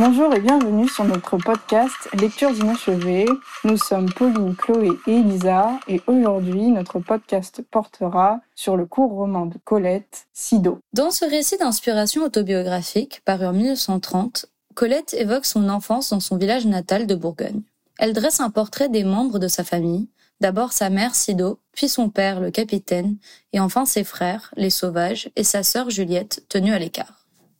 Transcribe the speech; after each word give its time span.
Bonjour 0.00 0.32
et 0.32 0.38
bienvenue 0.38 0.88
sur 0.88 1.02
notre 1.02 1.38
podcast 1.38 2.08
Lectures 2.20 2.56
inachevées. 2.56 3.26
Nous 3.64 3.76
sommes 3.76 4.08
Pauline, 4.12 4.54
Chloé 4.54 4.90
et 5.08 5.16
Elisa 5.16 5.80
et 5.88 6.00
aujourd'hui 6.06 6.68
notre 6.68 7.00
podcast 7.00 7.62
portera 7.68 8.38
sur 8.54 8.76
le 8.76 8.86
court 8.86 9.10
roman 9.10 9.46
de 9.46 9.56
Colette, 9.64 10.28
Sido. 10.32 10.78
Dans 10.92 11.10
ce 11.10 11.24
récit 11.24 11.58
d'inspiration 11.58 12.22
autobiographique 12.22 13.22
paru 13.24 13.46
en 13.46 13.52
1930, 13.52 14.46
Colette 14.76 15.14
évoque 15.14 15.46
son 15.46 15.68
enfance 15.68 16.10
dans 16.10 16.20
son 16.20 16.36
village 16.36 16.66
natal 16.66 17.08
de 17.08 17.16
Bourgogne. 17.16 17.62
Elle 17.98 18.12
dresse 18.12 18.38
un 18.38 18.50
portrait 18.50 18.88
des 18.88 19.02
membres 19.02 19.40
de 19.40 19.48
sa 19.48 19.64
famille, 19.64 20.06
d'abord 20.40 20.72
sa 20.72 20.90
mère 20.90 21.16
Sido, 21.16 21.58
puis 21.72 21.88
son 21.88 22.08
père 22.08 22.38
le 22.38 22.52
capitaine, 22.52 23.16
et 23.52 23.58
enfin 23.58 23.84
ses 23.84 24.04
frères, 24.04 24.54
les 24.56 24.70
sauvages, 24.70 25.28
et 25.34 25.42
sa 25.42 25.64
sœur 25.64 25.90
Juliette, 25.90 26.44
tenue 26.48 26.72
à 26.72 26.78
l'écart. 26.78 27.17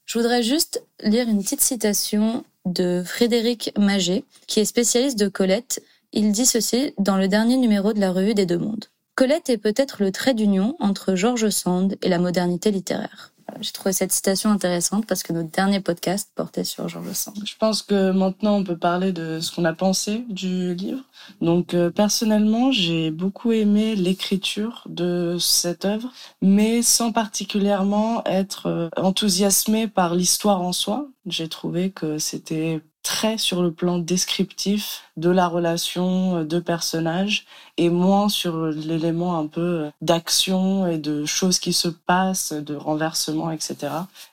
Je 0.08 0.18
voudrais 0.18 0.42
juste 0.42 0.82
lire 1.02 1.28
une 1.28 1.42
petite 1.42 1.60
citation 1.60 2.42
de 2.64 3.02
Frédéric 3.04 3.72
Maget, 3.78 4.24
qui 4.46 4.58
est 4.58 4.64
spécialiste 4.64 5.18
de 5.18 5.28
Colette. 5.28 5.82
Il 6.14 6.32
dit 6.32 6.46
ceci 6.46 6.94
dans 6.96 7.18
le 7.18 7.28
dernier 7.28 7.58
numéro 7.58 7.92
de 7.92 8.00
la 8.00 8.10
revue 8.10 8.32
des 8.32 8.46
Deux 8.46 8.56
Mondes. 8.56 8.86
Colette 9.16 9.50
est 9.50 9.58
peut-être 9.58 10.02
le 10.02 10.10
trait 10.10 10.32
d'union 10.32 10.76
entre 10.80 11.14
George 11.14 11.50
Sand 11.50 11.98
et 12.00 12.08
la 12.08 12.18
modernité 12.18 12.70
littéraire. 12.70 13.34
J'ai 13.60 13.72
trouvé 13.72 13.92
cette 13.92 14.12
citation 14.12 14.50
intéressante 14.50 15.06
parce 15.06 15.22
que 15.22 15.32
notre 15.32 15.50
dernier 15.50 15.80
podcast 15.80 16.30
portait 16.34 16.64
sur 16.64 16.88
Georges 16.88 17.12
Sand. 17.12 17.42
Je 17.44 17.56
pense 17.58 17.82
que 17.82 18.12
maintenant 18.12 18.56
on 18.56 18.64
peut 18.64 18.76
parler 18.76 19.12
de 19.12 19.40
ce 19.40 19.54
qu'on 19.54 19.64
a 19.64 19.72
pensé 19.72 20.24
du 20.28 20.74
livre. 20.74 21.02
Donc 21.40 21.74
euh, 21.74 21.90
personnellement, 21.90 22.70
j'ai 22.72 23.10
beaucoup 23.10 23.52
aimé 23.52 23.96
l'écriture 23.96 24.84
de 24.88 25.36
cette 25.40 25.84
œuvre, 25.84 26.12
mais 26.40 26.82
sans 26.82 27.12
particulièrement 27.12 28.22
être 28.24 28.66
euh, 28.66 28.88
enthousiasmé 28.96 29.88
par 29.88 30.14
l'histoire 30.14 30.62
en 30.62 30.72
soi. 30.72 31.08
J'ai 31.26 31.48
trouvé 31.48 31.90
que 31.90 32.18
c'était 32.18 32.80
très 33.02 33.38
sur 33.38 33.62
le 33.62 33.72
plan 33.72 33.98
descriptif 33.98 35.02
de 35.16 35.30
la 35.30 35.48
relation 35.48 36.38
euh, 36.38 36.44
de 36.44 36.58
personnages 36.58 37.46
et 37.76 37.90
moins 37.90 38.28
sur 38.28 38.66
l'élément 38.66 39.38
un 39.38 39.46
peu 39.46 39.60
euh, 39.60 39.90
d'action 40.00 40.86
et 40.86 40.98
de 40.98 41.24
choses 41.24 41.58
qui 41.58 41.72
se 41.72 41.88
passent, 41.88 42.52
de 42.52 42.74
renversement, 42.74 43.50
etc. 43.50 43.76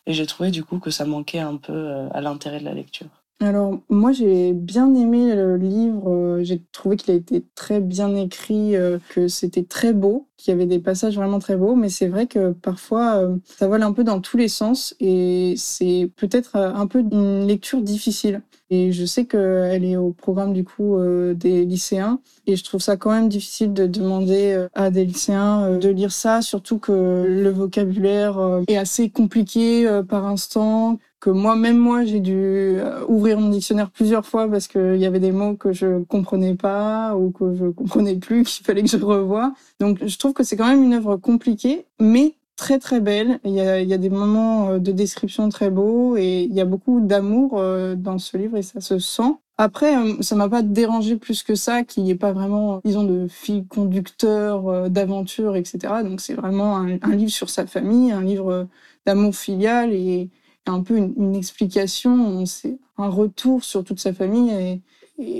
Et 0.08 0.14
j'ai 0.14 0.26
trouvé 0.26 0.52
du 0.52 0.64
coup 0.64 0.80
que 0.80 0.92
ça 0.92 1.06
manquait 1.06 1.40
un 1.40 1.58
peu 1.58 1.74
euh, 1.74 2.08
à 2.12 2.22
l'intérêt 2.22 2.60
de 2.60 2.66
la 2.66 2.74
lecture. 2.74 3.08
Alors, 3.42 3.82
moi, 3.90 4.14
j'ai 4.14 4.54
bien 4.54 4.94
aimé 4.96 5.36
le 5.36 5.58
livre. 5.58 6.40
J'ai 6.42 6.64
trouvé 6.72 6.96
qu'il 6.96 7.14
a 7.14 7.18
été 7.18 7.44
très 7.54 7.82
bien 7.82 8.16
écrit, 8.16 8.76
que 9.10 9.28
c'était 9.28 9.64
très 9.64 9.92
beau, 9.94 10.28
qu'il 10.38 10.52
y 10.52 10.56
avait 10.56 10.66
des 10.66 10.80
passages 10.80 11.16
vraiment 11.18 11.40
très 11.40 11.58
beaux. 11.58 11.76
Mais 11.76 11.90
c'est 11.90 12.08
vrai 12.08 12.28
que 12.28 12.52
parfois, 12.54 13.28
ça 13.44 13.68
vole 13.68 13.84
un 13.84 13.92
peu 13.92 14.06
dans 14.06 14.22
tous 14.22 14.38
les 14.38 14.48
sens 14.48 14.96
et 15.02 15.56
c'est 15.58 16.10
peut-être 16.16 16.56
un 16.56 16.88
peu 16.88 17.00
une 17.00 17.46
lecture 17.46 17.82
difficile. 17.82 18.42
Et 18.70 18.92
je 18.92 19.06
sais 19.06 19.26
qu'elle 19.26 19.86
est 19.86 19.96
au 19.96 20.12
programme 20.12 20.54
du 20.54 20.64
coup 20.64 20.98
des 21.34 21.66
lycéens. 21.66 22.20
Et 22.48 22.56
je 22.56 22.64
trouve 22.64 22.82
ça 22.82 22.98
quand 22.98 23.12
même 23.12 23.30
difficile 23.30 23.74
de 23.74 23.86
demander 23.88 24.68
à 24.74 24.90
des 24.90 25.06
lycéens 25.06 25.78
de 25.78 25.90
lire 25.90 26.12
ça, 26.12 26.42
surtout 26.42 26.80
que 26.80 27.26
le 27.28 27.50
vocabulaire 27.50 28.62
est 28.68 28.78
assez 28.78 29.10
compliqué 29.10 29.88
par 30.08 30.26
instant 30.26 30.98
que 31.26 31.32
moi, 31.32 31.56
même 31.56 31.80
moi, 31.80 32.06
j'ai 32.06 32.20
dû 32.20 32.36
euh, 32.36 33.04
ouvrir 33.08 33.40
mon 33.40 33.50
dictionnaire 33.50 33.90
plusieurs 33.90 34.28
fois 34.28 34.48
parce 34.48 34.68
qu'il 34.68 34.98
y 34.98 35.08
avait 35.08 35.20
des 35.20 35.32
mots 35.32 35.56
que 35.56 35.74
je 35.74 36.04
comprenais 36.04 36.54
pas 36.54 37.16
ou 37.16 37.32
que 37.32 37.56
je 37.56 37.66
comprenais 37.66 38.16
plus, 38.16 38.44
qu'il 38.58 38.64
fallait 38.64 38.84
que 38.84 38.90
je 38.90 38.98
revoie. 38.98 39.54
Donc, 39.80 40.06
je 40.06 40.18
trouve 40.20 40.34
que 40.34 40.44
c'est 40.44 40.56
quand 40.56 40.68
même 40.68 40.84
une 40.84 40.94
œuvre 40.94 41.18
compliquée, 41.18 41.88
mais 42.00 42.36
très 42.56 42.80
très 42.80 43.00
belle. 43.00 43.40
Il 43.44 43.52
y 43.52 43.62
a, 43.62 43.82
il 43.82 43.88
y 43.88 43.94
a 43.94 43.98
des 43.98 44.10
moments 44.10 44.70
euh, 44.70 44.80
de 44.80 44.92
description 44.92 45.50
très 45.50 45.70
beaux 45.70 46.18
et 46.18 46.44
il 46.44 46.54
y 46.54 46.62
a 46.62 46.66
beaucoup 46.66 47.02
d'amour 47.02 47.58
euh, 47.58 47.96
dans 47.96 48.18
ce 48.18 48.38
livre 48.38 48.58
et 48.58 48.64
ça 48.64 48.82
se 48.82 49.00
sent. 49.00 49.36
Après, 49.58 49.96
ça 50.22 50.36
m'a 50.36 50.50
pas 50.50 50.62
dérangé 50.62 51.16
plus 51.16 51.42
que 51.42 51.56
ça 51.56 51.84
qu'il 51.84 52.04
n'y 52.04 52.12
ait 52.12 52.16
pas 52.16 52.34
vraiment, 52.34 52.82
disons, 52.84 53.06
de 53.06 53.28
fil 53.30 53.66
conducteur, 53.66 54.90
d'aventure, 54.90 55.56
etc. 55.56 55.80
Donc 56.04 56.20
c'est 56.20 56.34
vraiment 56.34 56.76
un, 56.76 57.16
livre 57.16 57.32
sur 57.32 57.50
sa 57.50 57.66
famille, 57.66 58.12
un 58.12 58.22
livre 58.22 58.68
d'amour 59.06 59.34
filial 59.34 59.94
et, 59.94 60.30
un 60.66 60.82
peu 60.82 60.98
une, 60.98 61.36
explication, 61.36 62.46
c'est 62.46 62.78
un 62.98 63.08
retour 63.08 63.64
sur 63.64 63.84
toute 63.84 64.00
sa 64.00 64.14
famille 64.14 64.52
et 64.52 64.82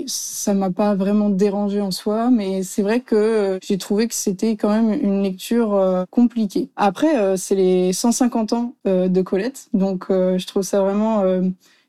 ça 0.06 0.54
m'a 0.54 0.70
pas 0.70 0.94
vraiment 0.94 1.28
dérangé 1.28 1.80
en 1.80 1.90
soi, 1.90 2.30
mais 2.30 2.62
c'est 2.62 2.82
vrai 2.82 3.00
que 3.00 3.14
euh, 3.16 3.58
j'ai 3.62 3.78
trouvé 3.78 4.08
que 4.08 4.14
c'était 4.14 4.56
quand 4.56 4.70
même 4.70 4.92
une 4.92 5.22
lecture 5.22 5.74
euh, 5.74 6.04
compliquée. 6.10 6.70
Après, 6.76 7.18
euh, 7.18 7.36
c'est 7.36 7.54
les 7.54 7.92
150 7.92 8.52
ans 8.52 8.74
de 8.84 9.22
Colette, 9.22 9.68
donc 9.72 10.06
je 10.10 10.46
trouve 10.46 10.62
ça 10.62 10.80
vraiment 10.80 11.24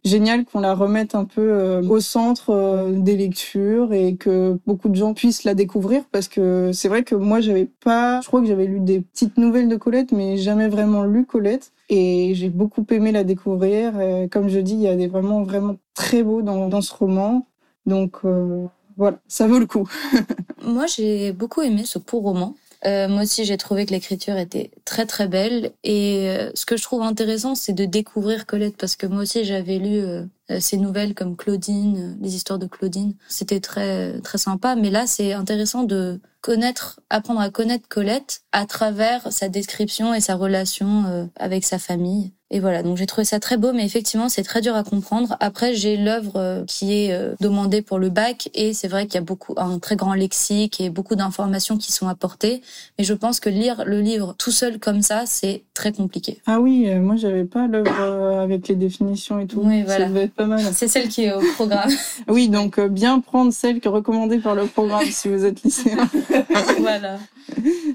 génial 0.03 0.45
qu'on 0.45 0.59
la 0.59 0.73
remette 0.73 1.15
un 1.15 1.25
peu 1.25 1.81
au 1.87 1.99
centre 1.99 2.89
des 2.91 3.15
lectures 3.15 3.93
et 3.93 4.15
que 4.15 4.57
beaucoup 4.65 4.89
de 4.89 4.95
gens 4.95 5.13
puissent 5.13 5.43
la 5.43 5.53
découvrir 5.53 6.03
parce 6.11 6.27
que 6.27 6.71
c'est 6.73 6.87
vrai 6.87 7.03
que 7.03 7.15
moi 7.15 7.39
j'avais 7.39 7.67
pas, 7.83 8.21
je 8.21 8.27
crois 8.27 8.41
que 8.41 8.47
j'avais 8.47 8.65
lu 8.65 8.79
des 8.79 9.01
petites 9.01 9.37
nouvelles 9.37 9.67
de 9.67 9.75
Colette 9.75 10.11
mais 10.11 10.37
jamais 10.37 10.69
vraiment 10.69 11.03
lu 11.03 11.25
Colette 11.25 11.71
et 11.89 12.33
j'ai 12.35 12.49
beaucoup 12.49 12.85
aimé 12.89 13.11
la 13.11 13.23
découvrir. 13.23 13.93
comme 14.31 14.49
je 14.49 14.59
dis, 14.59 14.73
il 14.73 14.81
y 14.81 14.87
a 14.87 14.95
des 14.95 15.07
vraiment 15.07 15.43
vraiment 15.43 15.77
très 15.93 16.23
beaux 16.23 16.41
dans, 16.41 16.67
dans 16.67 16.81
ce 16.81 16.93
roman. 16.93 17.45
Donc 17.87 18.17
euh, 18.25 18.67
voilà, 18.97 19.17
ça 19.27 19.47
vaut 19.47 19.59
le 19.59 19.65
coup. 19.65 19.89
moi 20.63 20.85
j'ai 20.85 21.31
beaucoup 21.31 21.63
aimé 21.63 21.83
ce 21.85 21.97
court 21.97 22.21
roman. 22.21 22.55
Euh, 22.85 23.07
moi 23.07 23.23
aussi, 23.23 23.45
j'ai 23.45 23.57
trouvé 23.57 23.85
que 23.85 23.91
l'écriture 23.91 24.37
était 24.37 24.71
très 24.85 25.05
très 25.05 25.27
belle. 25.27 25.71
Et 25.83 26.29
euh, 26.29 26.51
ce 26.53 26.65
que 26.65 26.77
je 26.77 26.83
trouve 26.83 27.01
intéressant, 27.01 27.55
c'est 27.55 27.73
de 27.73 27.85
découvrir 27.85 28.45
Colette, 28.45 28.77
parce 28.77 28.95
que 28.95 29.07
moi 29.07 29.23
aussi, 29.23 29.45
j'avais 29.45 29.79
lu 29.79 29.97
euh, 29.97 30.23
ces 30.59 30.77
nouvelles 30.77 31.13
comme 31.13 31.35
Claudine, 31.35 32.17
les 32.21 32.35
histoires 32.35 32.59
de 32.59 32.67
Claudine. 32.67 33.13
C'était 33.27 33.59
très 33.59 34.19
très 34.21 34.37
sympa. 34.37 34.75
Mais 34.75 34.89
là, 34.89 35.07
c'est 35.07 35.33
intéressant 35.33 35.83
de 35.83 36.19
connaître, 36.41 36.99
apprendre 37.09 37.41
à 37.41 37.49
connaître 37.49 37.87
Colette 37.87 38.41
à 38.51 38.65
travers 38.65 39.31
sa 39.31 39.49
description 39.49 40.13
et 40.13 40.21
sa 40.21 40.35
relation 40.35 41.29
avec 41.35 41.65
sa 41.65 41.79
famille. 41.79 42.31
Et 42.49 42.61
voilà, 42.61 42.81
donc 42.81 42.95
j'ai 42.95 43.05
trouvé 43.05 43.25
ça 43.25 43.41
très 43.41 43.57
beau, 43.57 43.73
mais 43.73 43.85
effectivement, 43.85 44.29
c'est 44.29 44.43
très 44.43 44.61
dur 44.61 44.73
à 44.73 44.83
comprendre. 44.83 45.35
Après, 45.41 45.75
j'ai 45.75 45.97
l'œuvre 45.97 46.37
euh, 46.37 46.63
qui 46.65 46.93
est 46.93 47.11
euh, 47.11 47.35
demandée 47.41 47.81
pour 47.81 47.99
le 47.99 48.09
bac, 48.09 48.49
et 48.53 48.73
c'est 48.73 48.87
vrai 48.87 49.05
qu'il 49.05 49.15
y 49.15 49.17
a 49.17 49.21
beaucoup, 49.21 49.53
un 49.57 49.79
très 49.79 49.97
grand 49.97 50.13
lexique 50.13 50.79
et 50.79 50.89
beaucoup 50.89 51.15
d'informations 51.15 51.77
qui 51.77 51.91
sont 51.91 52.07
apportées. 52.07 52.61
Mais 52.97 53.03
je 53.03 53.13
pense 53.13 53.41
que 53.41 53.49
lire 53.49 53.83
le 53.85 53.99
livre 53.99 54.33
tout 54.37 54.51
seul 54.51 54.79
comme 54.79 55.01
ça, 55.01 55.23
c'est 55.25 55.63
très 55.73 55.91
compliqué. 55.91 56.39
Ah 56.45 56.61
oui, 56.61 56.85
euh, 56.87 57.01
moi 57.01 57.17
j'avais 57.17 57.43
pas 57.43 57.67
l'œuvre 57.67 57.91
avec 58.39 58.69
les 58.69 58.75
définitions 58.75 59.39
et 59.39 59.47
tout. 59.47 59.61
Oui, 59.61 59.83
voilà. 59.83 60.07
Pas 60.37 60.45
mal. 60.45 60.61
C'est 60.73 60.87
celle 60.87 61.09
qui 61.09 61.25
est 61.25 61.33
au 61.33 61.41
programme. 61.55 61.89
oui, 62.27 62.47
donc 62.47 62.79
bien 62.79 63.19
prendre 63.19 63.51
celle 63.51 63.79
qui 63.79 63.87
est 63.87 63.91
recommandée 63.91 64.37
par 64.37 64.55
le 64.55 64.67
programme 64.67 65.05
si 65.05 65.27
vous 65.27 65.45
êtes 65.45 65.63
lycéen. 65.63 66.07
voilà. 66.79 67.17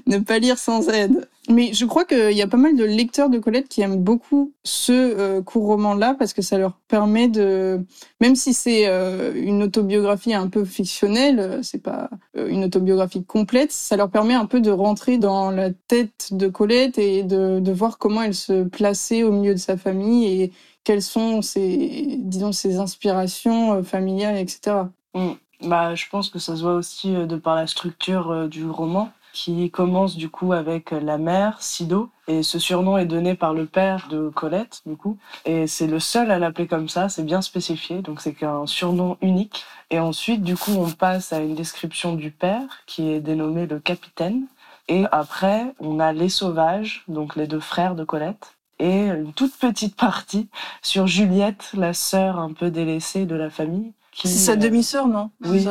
ne 0.05 0.17
pas 0.19 0.39
lire 0.39 0.57
sans 0.57 0.89
aide. 0.89 1.27
Mais 1.49 1.73
je 1.73 1.85
crois 1.85 2.05
qu'il 2.05 2.31
y 2.31 2.41
a 2.41 2.47
pas 2.47 2.57
mal 2.57 2.75
de 2.77 2.85
lecteurs 2.85 3.29
de 3.29 3.37
Colette 3.37 3.67
qui 3.67 3.81
aiment 3.81 4.01
beaucoup 4.01 4.53
ce 4.63 4.93
euh, 4.93 5.41
court 5.41 5.65
roman-là 5.65 6.15
parce 6.17 6.31
que 6.31 6.41
ça 6.41 6.57
leur 6.57 6.79
permet 6.87 7.27
de, 7.27 7.85
même 8.21 8.35
si 8.35 8.53
c'est 8.53 8.87
euh, 8.87 9.33
une 9.35 9.63
autobiographie 9.63 10.33
un 10.33 10.47
peu 10.47 10.63
fictionnelle, 10.63 11.39
euh, 11.39 11.61
c'est 11.61 11.83
pas 11.83 12.09
une 12.33 12.63
autobiographie 12.63 13.25
complète, 13.25 13.73
ça 13.73 13.97
leur 13.97 14.09
permet 14.09 14.35
un 14.35 14.45
peu 14.45 14.61
de 14.61 14.71
rentrer 14.71 15.17
dans 15.17 15.51
la 15.51 15.71
tête 15.71 16.29
de 16.31 16.47
Colette 16.47 16.97
et 16.97 17.23
de, 17.23 17.73
voir 17.73 17.97
comment 17.97 18.21
elle 18.21 18.35
se 18.35 18.63
plaçait 18.63 19.23
au 19.23 19.31
milieu 19.31 19.53
de 19.53 19.59
sa 19.59 19.75
famille 19.75 20.25
et 20.25 20.51
quelles 20.83 21.01
sont 21.01 21.41
ses, 21.41 22.17
disons, 22.19 22.51
ses 22.51 22.77
inspirations 22.77 23.83
familiales, 23.83 24.37
etc. 24.37 24.77
Mm. 25.13 25.31
Bah, 25.63 25.95
je 25.95 26.05
pense 26.09 26.29
que 26.29 26.39
ça 26.39 26.55
se 26.55 26.61
voit 26.61 26.75
aussi 26.75 27.11
de 27.13 27.35
par 27.35 27.55
la 27.55 27.67
structure 27.67 28.47
du 28.47 28.65
roman 28.65 29.11
qui 29.33 29.69
commence 29.71 30.15
du 30.15 30.29
coup 30.29 30.53
avec 30.53 30.91
la 30.91 31.17
mère, 31.17 31.61
Sido. 31.61 32.09
Et 32.27 32.43
ce 32.43 32.59
surnom 32.59 32.97
est 32.97 33.05
donné 33.05 33.35
par 33.35 33.53
le 33.53 33.65
père 33.65 34.07
de 34.09 34.29
Colette, 34.29 34.81
du 34.85 34.95
coup. 34.95 35.17
Et 35.43 35.67
c'est 35.67 35.87
le 35.87 35.99
seul 35.99 36.31
à 36.31 36.39
l'appeler 36.39 36.67
comme 36.67 36.87
ça, 36.87 37.09
c'est 37.09 37.23
bien 37.23 37.41
spécifié, 37.41 38.01
donc 38.01 38.21
c'est 38.21 38.33
qu'un 38.33 38.65
surnom 38.65 39.17
unique. 39.21 39.65
Et 39.89 39.99
ensuite, 39.99 40.43
du 40.43 40.55
coup, 40.55 40.71
on 40.77 40.89
passe 40.91 41.33
à 41.33 41.39
une 41.39 41.55
description 41.55 42.13
du 42.13 42.31
père, 42.31 42.83
qui 42.85 43.09
est 43.09 43.19
dénommé 43.19 43.65
le 43.65 43.79
capitaine. 43.79 44.45
Et 44.87 45.05
après, 45.11 45.73
on 45.79 45.99
a 45.99 46.13
les 46.13 46.29
sauvages, 46.29 47.03
donc 47.07 47.35
les 47.35 47.47
deux 47.47 47.59
frères 47.59 47.95
de 47.95 48.03
Colette. 48.03 48.55
Et 48.83 49.07
une 49.07 49.31
toute 49.31 49.55
petite 49.55 49.95
partie 49.95 50.49
sur 50.81 51.07
Juliette, 51.07 51.71
la 51.73 51.93
sœur 51.93 52.37
un 52.37 52.51
peu 52.51 52.69
délaissée 52.69 53.25
de 53.25 53.33
la 53.33 53.49
famille. 53.49 53.93
C'est 54.13 54.27
sa 54.27 54.57
demi-sœur, 54.57 55.07
non? 55.07 55.29
Oui. 55.45 55.65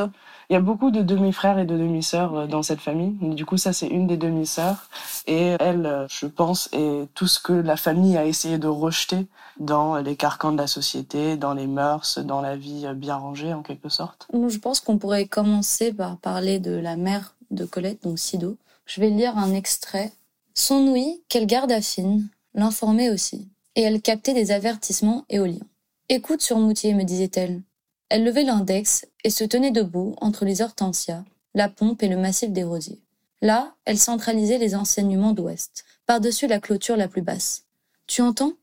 Il 0.49 0.53
y 0.53 0.55
a 0.55 0.59
beaucoup 0.59 0.89
de 0.89 1.03
demi-frères 1.03 1.59
et 1.59 1.65
de 1.65 1.77
demi-sœurs 1.77 2.35
euh, 2.35 2.47
dans 2.47 2.63
cette 2.63 2.81
famille. 2.81 3.15
Du 3.21 3.45
coup, 3.45 3.57
ça, 3.57 3.71
c'est 3.71 3.87
une 3.87 4.07
des 4.07 4.17
demi-sœurs. 4.17 4.89
Et 5.27 5.55
elle, 5.59 5.85
euh, 5.85 6.07
je 6.09 6.25
pense, 6.25 6.69
est 6.73 7.07
tout 7.13 7.27
ce 7.27 7.39
que 7.39 7.53
la 7.53 7.77
famille 7.77 8.17
a 8.17 8.25
essayé 8.25 8.57
de 8.57 8.67
rejeter 8.67 9.27
dans 9.59 9.97
les 9.97 10.15
carcans 10.15 10.51
de 10.51 10.57
la 10.57 10.67
société, 10.67 11.37
dans 11.37 11.53
les 11.53 11.67
mœurs, 11.67 12.17
dans 12.17 12.41
la 12.41 12.57
vie 12.57 12.87
euh, 12.87 12.95
bien 12.95 13.15
rangée, 13.15 13.53
en 13.53 13.61
quelque 13.61 13.89
sorte. 13.89 14.27
Je 14.33 14.57
pense 14.57 14.79
qu'on 14.79 14.97
pourrait 14.97 15.27
commencer 15.27 15.93
par 15.93 16.17
parler 16.17 16.59
de 16.59 16.71
la 16.71 16.95
mère 16.97 17.35
de 17.51 17.63
Colette, 17.63 18.03
donc 18.03 18.17
Sido. 18.17 18.57
Je 18.87 19.01
vais 19.01 19.11
lire 19.11 19.37
un 19.37 19.53
extrait. 19.53 20.11
Son 20.55 20.87
ouïe, 20.87 21.21
qu'elle 21.29 21.47
garde 21.47 21.71
affine, 21.71 22.27
l'informait 22.53 23.09
aussi. 23.09 23.49
Et 23.75 23.81
elle 23.81 24.01
captait 24.01 24.33
des 24.33 24.51
avertissements 24.51 25.25
éoliens. 25.29 25.65
Écoute 26.09 26.41
sur 26.41 26.59
Moutier, 26.59 26.93
me 26.93 27.03
disait-elle. 27.03 27.61
Elle 28.09 28.23
levait 28.23 28.43
l'index 28.43 29.07
et 29.23 29.29
se 29.29 29.43
tenait 29.43 29.71
debout 29.71 30.15
entre 30.21 30.45
les 30.45 30.61
hortensias, 30.61 31.23
la 31.55 31.69
pompe 31.69 32.03
et 32.03 32.07
le 32.07 32.17
massif 32.17 32.51
des 32.51 32.63
rosiers. 32.63 33.01
Là, 33.41 33.73
elle 33.85 33.97
centralisait 33.97 34.57
les 34.57 34.75
enseignements 34.75 35.33
d'Ouest, 35.33 35.85
par-dessus 36.05 36.47
la 36.47 36.59
clôture 36.59 36.97
la 36.97 37.07
plus 37.07 37.21
basse. 37.21 37.63
Tu 38.07 38.21
entends? 38.21 38.53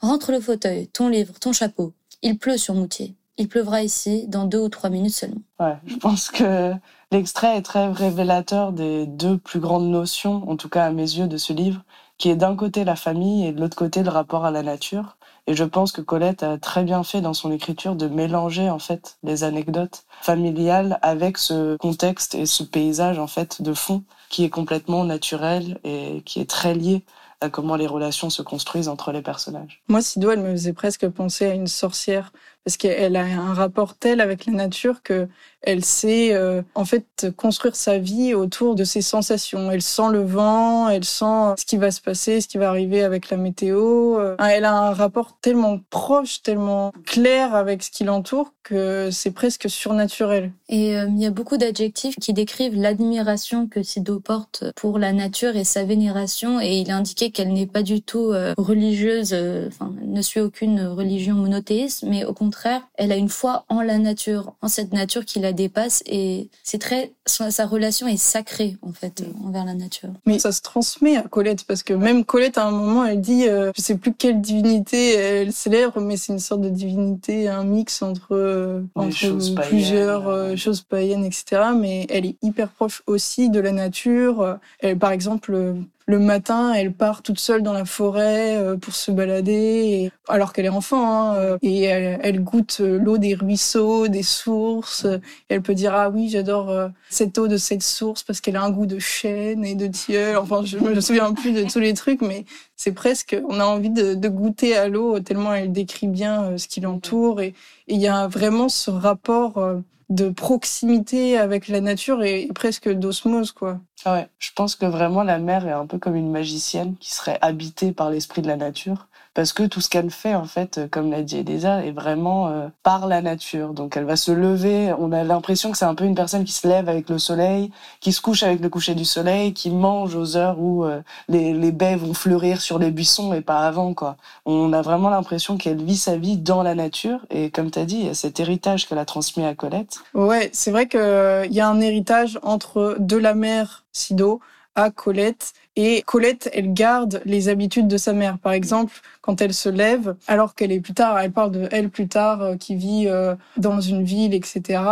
Rentre 0.00 0.32
le 0.32 0.40
fauteuil, 0.40 0.86
ton 0.88 1.08
livre, 1.08 1.38
ton 1.40 1.52
chapeau. 1.52 1.92
Il 2.22 2.38
pleut 2.38 2.58
sur 2.58 2.74
Moutier. 2.74 3.14
Il 3.38 3.48
pleuvra 3.48 3.82
ici 3.82 4.26
dans 4.28 4.44
deux 4.44 4.60
ou 4.60 4.68
trois 4.68 4.90
minutes 4.90 5.14
seulement. 5.14 5.40
Ouais, 5.58 5.76
je 5.86 5.96
pense 5.96 6.30
que 6.30 6.74
l'extrait 7.10 7.56
est 7.56 7.62
très 7.62 7.90
révélateur 7.90 8.72
des 8.72 9.06
deux 9.06 9.38
plus 9.38 9.58
grandes 9.58 9.90
notions, 9.90 10.48
en 10.48 10.56
tout 10.56 10.68
cas 10.68 10.84
à 10.84 10.92
mes 10.92 11.02
yeux, 11.02 11.26
de 11.26 11.38
ce 11.38 11.52
livre, 11.52 11.82
qui 12.22 12.30
est 12.30 12.36
d'un 12.36 12.54
côté 12.54 12.84
la 12.84 12.94
famille 12.94 13.48
et 13.48 13.50
de 13.50 13.60
l'autre 13.60 13.76
côté 13.76 14.04
le 14.04 14.08
rapport 14.08 14.44
à 14.44 14.52
la 14.52 14.62
nature. 14.62 15.16
Et 15.48 15.56
je 15.56 15.64
pense 15.64 15.90
que 15.90 16.00
Colette 16.00 16.44
a 16.44 16.56
très 16.56 16.84
bien 16.84 17.02
fait 17.02 17.20
dans 17.20 17.34
son 17.34 17.50
écriture 17.50 17.96
de 17.96 18.06
mélanger 18.06 18.70
en 18.70 18.78
fait 18.78 19.16
les 19.24 19.42
anecdotes 19.42 20.04
familiales 20.20 21.00
avec 21.02 21.36
ce 21.36 21.76
contexte 21.78 22.36
et 22.36 22.46
ce 22.46 22.62
paysage 22.62 23.18
en 23.18 23.26
fait 23.26 23.60
de 23.60 23.74
fond 23.74 24.04
qui 24.28 24.44
est 24.44 24.50
complètement 24.50 25.02
naturel 25.02 25.80
et 25.82 26.22
qui 26.24 26.40
est 26.40 26.48
très 26.48 26.74
lié 26.74 27.02
à 27.40 27.50
comment 27.50 27.74
les 27.74 27.88
relations 27.88 28.30
se 28.30 28.40
construisent 28.40 28.86
entre 28.86 29.10
les 29.10 29.20
personnages. 29.20 29.82
Moi, 29.88 30.00
Sido, 30.00 30.30
elle 30.30 30.42
me 30.42 30.52
faisait 30.52 30.72
presque 30.72 31.08
penser 31.08 31.46
à 31.46 31.54
une 31.54 31.66
sorcière 31.66 32.32
parce 32.64 32.76
qu'elle 32.76 33.16
a 33.16 33.24
un 33.24 33.54
rapport 33.54 33.94
tel 33.96 34.20
avec 34.20 34.46
la 34.46 34.52
nature 34.52 35.02
que 35.02 35.28
elle 35.62 35.84
sait 35.84 36.34
euh, 36.34 36.62
en 36.74 36.84
fait 36.84 37.28
construire 37.36 37.76
sa 37.76 37.98
vie 37.98 38.34
autour 38.34 38.74
de 38.74 38.84
ses 38.84 39.02
sensations. 39.02 39.70
Elle 39.70 39.82
sent 39.82 40.10
le 40.10 40.22
vent, 40.22 40.88
elle 40.88 41.04
sent 41.04 41.54
ce 41.56 41.64
qui 41.64 41.76
va 41.76 41.90
se 41.90 42.00
passer, 42.00 42.40
ce 42.40 42.48
qui 42.48 42.58
va 42.58 42.68
arriver 42.68 43.02
avec 43.02 43.30
la 43.30 43.36
météo. 43.36 44.18
Euh, 44.18 44.36
elle 44.38 44.64
a 44.64 44.76
un 44.76 44.92
rapport 44.92 45.38
tellement 45.40 45.78
proche, 45.90 46.42
tellement 46.42 46.92
clair 47.06 47.54
avec 47.54 47.82
ce 47.84 47.90
qui 47.90 48.04
l'entoure 48.04 48.52
que 48.64 49.10
c'est 49.10 49.30
presque 49.30 49.68
surnaturel. 49.68 50.52
Et 50.68 50.96
euh, 50.96 51.06
il 51.08 51.20
y 51.20 51.26
a 51.26 51.30
beaucoup 51.30 51.56
d'adjectifs 51.56 52.16
qui 52.20 52.32
décrivent 52.32 52.76
l'admiration 52.76 53.68
que 53.68 53.82
Sido 53.82 54.18
porte 54.18 54.64
pour 54.76 54.98
la 54.98 55.12
nature 55.12 55.56
et 55.56 55.64
sa 55.64 55.84
vénération. 55.84 56.60
Et 56.60 56.78
il 56.78 56.90
a 56.90 56.96
indiqué 56.96 57.30
qu'elle 57.30 57.52
n'est 57.52 57.66
pas 57.66 57.82
du 57.82 58.02
tout 58.02 58.32
religieuse, 58.56 59.34
enfin, 59.66 59.92
ne 60.04 60.22
suit 60.22 60.40
aucune 60.40 60.86
religion 60.86 61.34
monothéiste, 61.34 62.04
mais 62.04 62.24
au 62.24 62.32
contraire, 62.32 62.51
elle 62.94 63.12
a 63.12 63.16
une 63.16 63.28
foi 63.28 63.64
en 63.68 63.82
la 63.82 63.98
nature, 63.98 64.54
en 64.62 64.68
cette 64.68 64.92
nature 64.92 65.24
qui 65.24 65.40
la 65.40 65.52
dépasse 65.52 66.02
et 66.06 66.48
c'est 66.62 66.80
très 66.80 67.12
sa 67.26 67.66
relation 67.66 68.06
est 68.06 68.16
sacrée 68.16 68.76
en 68.82 68.92
fait 68.92 69.20
mm. 69.22 69.46
envers 69.46 69.64
la 69.64 69.74
nature. 69.74 70.10
Mais 70.26 70.38
ça 70.38 70.52
se 70.52 70.60
transmet 70.60 71.16
à 71.16 71.22
Colette 71.22 71.64
parce 71.64 71.82
que 71.82 71.94
même 71.94 72.24
Colette 72.24 72.58
à 72.58 72.66
un 72.66 72.70
moment 72.70 73.04
elle 73.04 73.20
dit 73.20 73.48
euh, 73.48 73.72
je 73.76 73.82
sais 73.82 73.96
plus 73.96 74.12
quelle 74.12 74.40
divinité 74.40 75.14
elle 75.14 75.52
célèbre 75.52 76.00
mais 76.00 76.16
c'est 76.16 76.32
une 76.32 76.38
sorte 76.38 76.60
de 76.60 76.68
divinité 76.68 77.48
un 77.48 77.64
mix 77.64 78.02
entre, 78.02 78.32
euh, 78.32 78.82
entre 78.94 79.68
plusieurs 79.68 80.28
euh, 80.28 80.56
choses 80.56 80.82
païennes 80.82 81.24
etc. 81.24 81.62
Mais 81.76 82.06
elle 82.10 82.26
est 82.26 82.36
hyper 82.42 82.68
proche 82.68 83.02
aussi 83.06 83.50
de 83.50 83.60
la 83.60 83.72
nature. 83.72 84.58
Elle 84.80 84.98
par 84.98 85.12
exemple 85.12 85.76
le 86.12 86.18
matin, 86.18 86.74
elle 86.74 86.92
part 86.92 87.22
toute 87.22 87.40
seule 87.40 87.62
dans 87.62 87.72
la 87.72 87.86
forêt 87.86 88.58
euh, 88.58 88.76
pour 88.76 88.94
se 88.94 89.10
balader, 89.10 90.12
alors 90.28 90.52
qu'elle 90.52 90.66
est 90.66 90.68
enfant, 90.68 91.06
hein, 91.06 91.36
euh, 91.36 91.58
et 91.62 91.84
elle, 91.84 92.44
goûte 92.44 92.78
euh, 92.80 92.98
l'eau 92.98 93.16
des 93.16 93.34
ruisseaux, 93.34 94.08
des 94.08 94.22
sources. 94.22 95.06
Elle 95.48 95.62
peut 95.62 95.74
dire 95.74 95.94
ah 95.94 96.10
oui, 96.10 96.28
j'adore 96.28 96.90
cette 97.08 97.38
eau 97.38 97.48
de 97.48 97.56
cette 97.56 97.82
source 97.82 98.22
parce 98.22 98.42
qu'elle 98.42 98.56
a 98.56 98.62
un 98.62 98.70
goût 98.70 98.84
de 98.84 98.98
chêne 98.98 99.64
et 99.64 99.74
de 99.74 99.86
tilleul. 99.86 100.36
Enfin, 100.36 100.62
je 100.66 100.76
me 100.76 101.00
souviens 101.00 101.32
plus 101.32 101.52
de 101.52 101.64
tous 101.64 101.80
les 101.80 101.94
trucs, 101.94 102.20
mais 102.20 102.44
c'est 102.76 102.92
presque, 102.92 103.34
on 103.48 103.58
a 103.58 103.64
envie 103.64 103.90
de, 103.90 104.28
goûter 104.28 104.76
à 104.76 104.88
l'eau 104.88 105.18
tellement 105.20 105.54
elle 105.54 105.72
décrit 105.72 106.08
bien 106.08 106.58
ce 106.58 106.68
qui 106.68 106.80
l'entoure. 106.82 107.40
Et 107.40 107.54
il 107.88 108.00
y 108.00 108.08
a 108.08 108.28
vraiment 108.28 108.68
ce 108.68 108.90
rapport 108.90 109.82
de 110.12 110.28
proximité 110.28 111.38
avec 111.38 111.68
la 111.68 111.80
nature 111.80 112.22
et, 112.22 112.48
presque 112.54 112.88
d'osmose, 112.90 113.52
quoi. 113.52 113.80
Ah 114.04 114.14
ouais, 114.14 114.28
je 114.38 114.50
pense 114.54 114.74
que 114.74 114.86
vraiment 114.86 115.22
la 115.22 115.38
mer 115.38 115.66
est 115.66 115.72
un 115.72 115.86
peu 115.86 115.98
comme 115.98 116.16
une 116.16 116.30
magicienne 116.30 116.96
qui 116.98 117.14
serait 117.14 117.38
habitée 117.40 117.92
par 117.92 118.10
l'esprit 118.10 118.42
de 118.42 118.48
la 118.48 118.56
nature 118.56 119.06
parce 119.34 119.52
que 119.52 119.62
tout 119.62 119.80
ce 119.80 119.88
qu'elle 119.88 120.10
fait, 120.10 120.34
en 120.34 120.44
fait, 120.44 120.78
euh, 120.78 120.88
comme 120.90 121.10
l'a 121.10 121.22
dit 121.22 121.38
Elisa, 121.38 121.84
est 121.84 121.90
vraiment 121.90 122.48
euh, 122.48 122.68
par 122.82 123.06
la 123.06 123.22
nature. 123.22 123.72
Donc 123.72 123.96
elle 123.96 124.04
va 124.04 124.16
se 124.16 124.30
lever, 124.30 124.92
on 124.98 125.12
a 125.12 125.24
l'impression 125.24 125.70
que 125.70 125.78
c'est 125.78 125.86
un 125.86 125.94
peu 125.94 126.04
une 126.04 126.14
personne 126.14 126.44
qui 126.44 126.52
se 126.52 126.66
lève 126.68 126.88
avec 126.88 127.08
le 127.08 127.18
soleil, 127.18 127.70
qui 128.00 128.12
se 128.12 128.20
couche 128.20 128.42
avec 128.42 128.60
le 128.60 128.68
coucher 128.68 128.94
du 128.94 129.04
soleil, 129.04 129.54
qui 129.54 129.70
mange 129.70 130.14
aux 130.14 130.36
heures 130.36 130.60
où 130.60 130.84
euh, 130.84 131.00
les, 131.28 131.54
les 131.54 131.72
baies 131.72 131.96
vont 131.96 132.14
fleurir 132.14 132.60
sur 132.60 132.78
les 132.78 132.90
buissons 132.90 133.32
et 133.32 133.40
pas 133.40 133.66
avant, 133.66 133.94
quoi. 133.94 134.16
On 134.44 134.72
a 134.72 134.82
vraiment 134.82 135.08
l'impression 135.08 135.56
qu'elle 135.56 135.82
vit 135.82 135.96
sa 135.96 136.16
vie 136.16 136.36
dans 136.36 136.62
la 136.62 136.74
nature 136.74 137.20
et 137.30 137.50
comme 137.50 137.70
tu 137.70 137.78
as 137.78 137.84
dit, 137.84 137.96
il 137.96 138.06
y 138.06 138.10
a 138.10 138.14
cet 138.14 138.38
héritage 138.40 138.86
qu'elle 138.86 138.98
a 138.98 139.04
transmis 139.04 139.44
à 139.46 139.54
Colette. 139.54 140.00
Ouais, 140.14 140.50
c'est 140.52 140.70
vrai 140.70 140.88
qu'il 140.88 141.52
y 141.52 141.60
a 141.60 141.68
un 141.68 141.80
héritage 141.80 142.38
entre 142.42 142.96
de 142.98 143.16
la 143.16 143.34
mère 143.34 143.82
Sido 143.92 144.40
à 144.74 144.90
Colette. 144.90 145.52
Et 145.76 146.02
Colette, 146.02 146.50
elle 146.52 146.72
garde 146.72 147.22
les 147.24 147.48
habitudes 147.48 147.88
de 147.88 147.96
sa 147.96 148.12
mère. 148.12 148.38
Par 148.38 148.52
exemple, 148.52 148.94
quand 149.20 149.40
elle 149.40 149.54
se 149.54 149.68
lève, 149.68 150.16
alors 150.26 150.54
qu'elle 150.54 150.72
est 150.72 150.80
plus 150.80 150.94
tard, 150.94 151.18
elle 151.18 151.32
parle 151.32 151.52
de 151.52 151.68
elle 151.70 151.90
plus 151.90 152.08
tard, 152.08 152.42
euh, 152.42 152.56
qui 152.56 152.74
vit 152.74 153.06
euh, 153.06 153.34
dans 153.56 153.80
une 153.80 154.02
ville, 154.02 154.34
etc. 154.34 154.82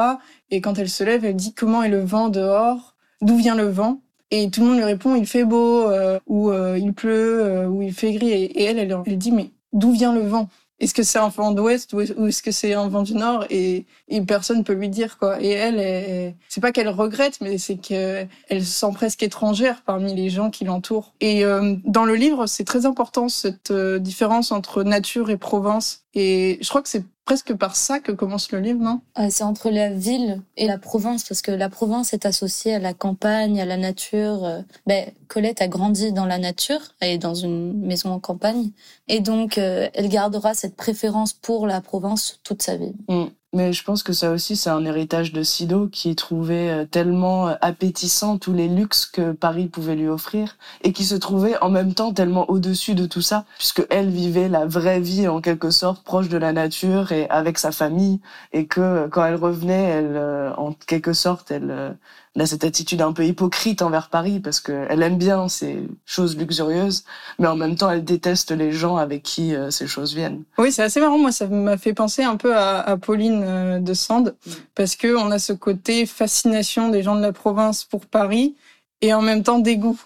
Et 0.51 0.61
quand 0.61 0.79
elle 0.79 0.89
se 0.89 1.05
lève, 1.05 1.25
elle 1.25 1.37
dit 1.37 1.55
comment 1.55 1.83
est 1.83 1.89
le 1.89 2.01
vent 2.01 2.29
dehors, 2.29 2.95
d'où 3.21 3.37
vient 3.37 3.57
le 3.57 3.69
vent. 3.69 4.01
Et 4.31 4.49
tout 4.51 4.61
le 4.61 4.69
monde 4.69 4.77
lui 4.77 4.85
répond, 4.85 5.17
il 5.17 5.27
fait 5.27 5.45
beau, 5.45 5.91
euh, 5.91 6.19
ou 6.27 6.53
il 6.53 6.93
pleut, 6.93 7.67
ou 7.67 7.83
il 7.83 7.93
fait 7.93 8.13
gris. 8.13 8.31
Et, 8.31 8.63
elle, 8.63 8.79
elle, 8.79 8.97
elle 9.05 9.19
dit, 9.19 9.33
mais 9.33 9.51
d'où 9.73 9.93
vient 9.93 10.15
le 10.15 10.21
vent? 10.21 10.49
Est-ce 10.81 10.95
que 10.95 11.03
c'est 11.03 11.19
un 11.19 11.29
vent 11.29 11.53
d'ouest 11.53 11.93
ou 11.93 12.01
est-ce 12.01 12.43
que 12.43 12.51
c'est 12.51 12.73
un 12.73 12.89
vent 12.89 13.03
du 13.03 13.15
nord? 13.15 13.45
Et, 13.51 13.85
et 14.09 14.21
personne 14.23 14.65
peut 14.65 14.73
lui 14.73 14.89
dire 14.89 15.19
quoi. 15.19 15.41
Et 15.41 15.51
elle, 15.51 16.35
c'est 16.49 16.61
pas 16.61 16.73
qu'elle 16.73 16.89
regrette, 16.89 17.39
mais 17.41 17.59
c'est 17.59 17.77
qu'elle 17.77 18.29
se 18.49 18.65
sent 18.65 18.93
presque 18.95 19.23
étrangère 19.23 19.83
parmi 19.85 20.15
les 20.15 20.31
gens 20.31 20.51
qui 20.51 20.65
l'entourent. 20.65 21.13
Et 21.21 21.45
euh, 21.45 21.77
dans 21.85 22.05
le 22.05 22.15
livre, 22.15 22.47
c'est 22.47 22.65
très 22.65 22.87
important 22.87 23.29
cette 23.29 23.71
euh, 23.71 23.99
différence 23.99 24.53
entre 24.53 24.83
nature 24.83 25.31
et 25.31 25.37
Provence. 25.37 26.05
Et 26.15 26.59
je 26.61 26.69
crois 26.69 26.83
que 26.83 26.89
c'est 26.89 27.05
presque 27.25 27.55
par 27.55 27.77
ça 27.77 28.01
que 28.01 28.13
commence 28.13 28.51
le 28.53 28.61
livre, 28.61 28.81
non? 28.81 29.01
Euh, 29.19 29.29
C'est 29.31 29.45
entre 29.45 29.71
la 29.71 29.91
ville 29.91 30.43
et 30.57 30.67
la 30.67 30.79
province, 30.79 31.25
parce 31.25 31.43
que 31.43 31.53
la 31.53 31.69
province 31.69 32.13
est 32.13 32.27
associée 32.27 32.75
à 32.75 32.79
la 32.79 32.95
campagne, 32.95 33.61
à 33.61 33.65
la 33.65 33.77
nature. 33.77 34.45
Euh, 34.45 34.63
ben, 34.87 35.11
Colette 35.29 35.63
a 35.63 35.69
grandi 35.69 36.13
dans 36.13 36.27
la 36.27 36.39
nature, 36.39 36.81
elle 37.01 37.11
est 37.11 37.19
dans 37.19 37.35
une 37.35 37.81
maison 37.87 38.11
en 38.11 38.21
campagne, 38.21 38.71
et 39.09 39.21
donc 39.21 39.59
euh, 39.59 39.89
elle 39.95 40.09
gardera 40.09 40.55
cette 40.55 40.77
préférence 40.77 41.33
pour 41.33 41.67
la 41.67 41.81
province 41.81 42.41
toute 42.43 42.63
sa 42.63 42.77
vie. 42.77 42.95
Mm. 43.09 43.27
Mais 43.53 43.73
je 43.73 43.83
pense 43.83 44.05
que 44.05 44.13
ça 44.13 44.31
aussi, 44.31 44.55
c'est 44.55 44.71
un 44.71 44.85
héritage 44.85 45.33
de 45.33 45.43
Sido 45.43 45.89
qui 45.89 46.15
trouvait 46.15 46.71
euh, 46.71 46.85
tellement 46.85 47.49
euh, 47.49 47.55
appétissant 47.61 48.39
tous 48.39 48.53
les 48.53 48.69
luxes 48.69 49.07
que 49.07 49.33
Paris 49.33 49.67
pouvait 49.67 49.97
lui 49.97 50.07
offrir 50.07 50.57
et 50.85 50.93
qui 50.93 51.05
se 51.05 51.17
trouvait 51.17 51.61
en 51.61 51.69
même 51.69 51.93
temps 51.93 52.13
tellement 52.13 52.49
au-dessus 52.49 52.95
de 52.95 53.07
tout 53.07 53.23
ça, 53.23 53.45
puisque 53.59 53.85
elle 53.91 54.09
vivait 54.09 54.49
la 54.49 54.67
vraie 54.67 55.01
vie 55.01 55.27
en 55.27 55.41
quelque 55.41 55.73
sorte 55.73 56.05
proche 56.05 56.29
de 56.29 56.39
la 56.39 56.53
nature 56.53 57.11
et 57.11 57.29
avec 57.29 57.59
sa 57.59 57.73
famille 57.73 58.21
et 58.53 58.67
que 58.67 58.81
euh, 58.81 59.09
quand 59.09 59.25
elle 59.25 59.35
revenait, 59.35 59.83
elle, 59.83 60.53
en 60.57 60.73
quelque 60.87 61.13
sorte, 61.13 61.51
elle, 61.51 61.97
elle 62.37 62.43
a 62.43 62.47
cette 62.47 62.63
attitude 62.63 63.03
un 63.03 63.13
peu 63.13 63.25
hypocrite 63.25 63.83
envers 63.83 64.09
Paris 64.09 64.39
parce 64.39 64.61
qu'elle 64.61 65.03
aime 65.03 65.19
bien 65.19 65.49
ces 65.49 65.89
choses 66.07 66.37
luxurieuses, 66.37 67.05
mais 67.41 67.49
en 67.49 67.57
même 67.57 67.75
temps 67.75 67.91
elle 67.91 68.05
déteste 68.05 68.53
les 68.53 68.71
gens 68.71 68.97
avec 68.97 69.25
qui 69.25 69.55
euh, 69.55 69.71
ces 69.71 69.89
choses 69.89 70.15
viennent. 70.15 70.45
Oui, 70.57 70.71
c'est 70.71 70.83
assez 70.83 71.01
marrant. 71.01 71.19
Moi, 71.19 71.33
ça 71.33 71.49
m'a 71.49 71.77
fait 71.77 71.93
penser 71.93 72.23
un 72.23 72.37
peu 72.37 72.57
à, 72.57 72.97
Pauline 72.99 73.43
euh, 73.45 73.79
de 73.81 73.95
Sande 73.95 74.37
parce 74.77 74.95
que 74.95 75.17
on 75.17 75.33
a 75.33 75.41
ce 75.41 75.53
côté 75.53 76.07
fascination 76.07 76.89
des 76.89 77.03
gens 77.03 77.17
de 77.17 77.23
la 77.23 77.33
province 77.33 77.83
pour 77.83 78.07
Paris 78.07 78.55
et 79.01 79.13
en 79.13 79.23
même 79.23 79.43
temps 79.43 79.59
dégoût. 79.59 80.01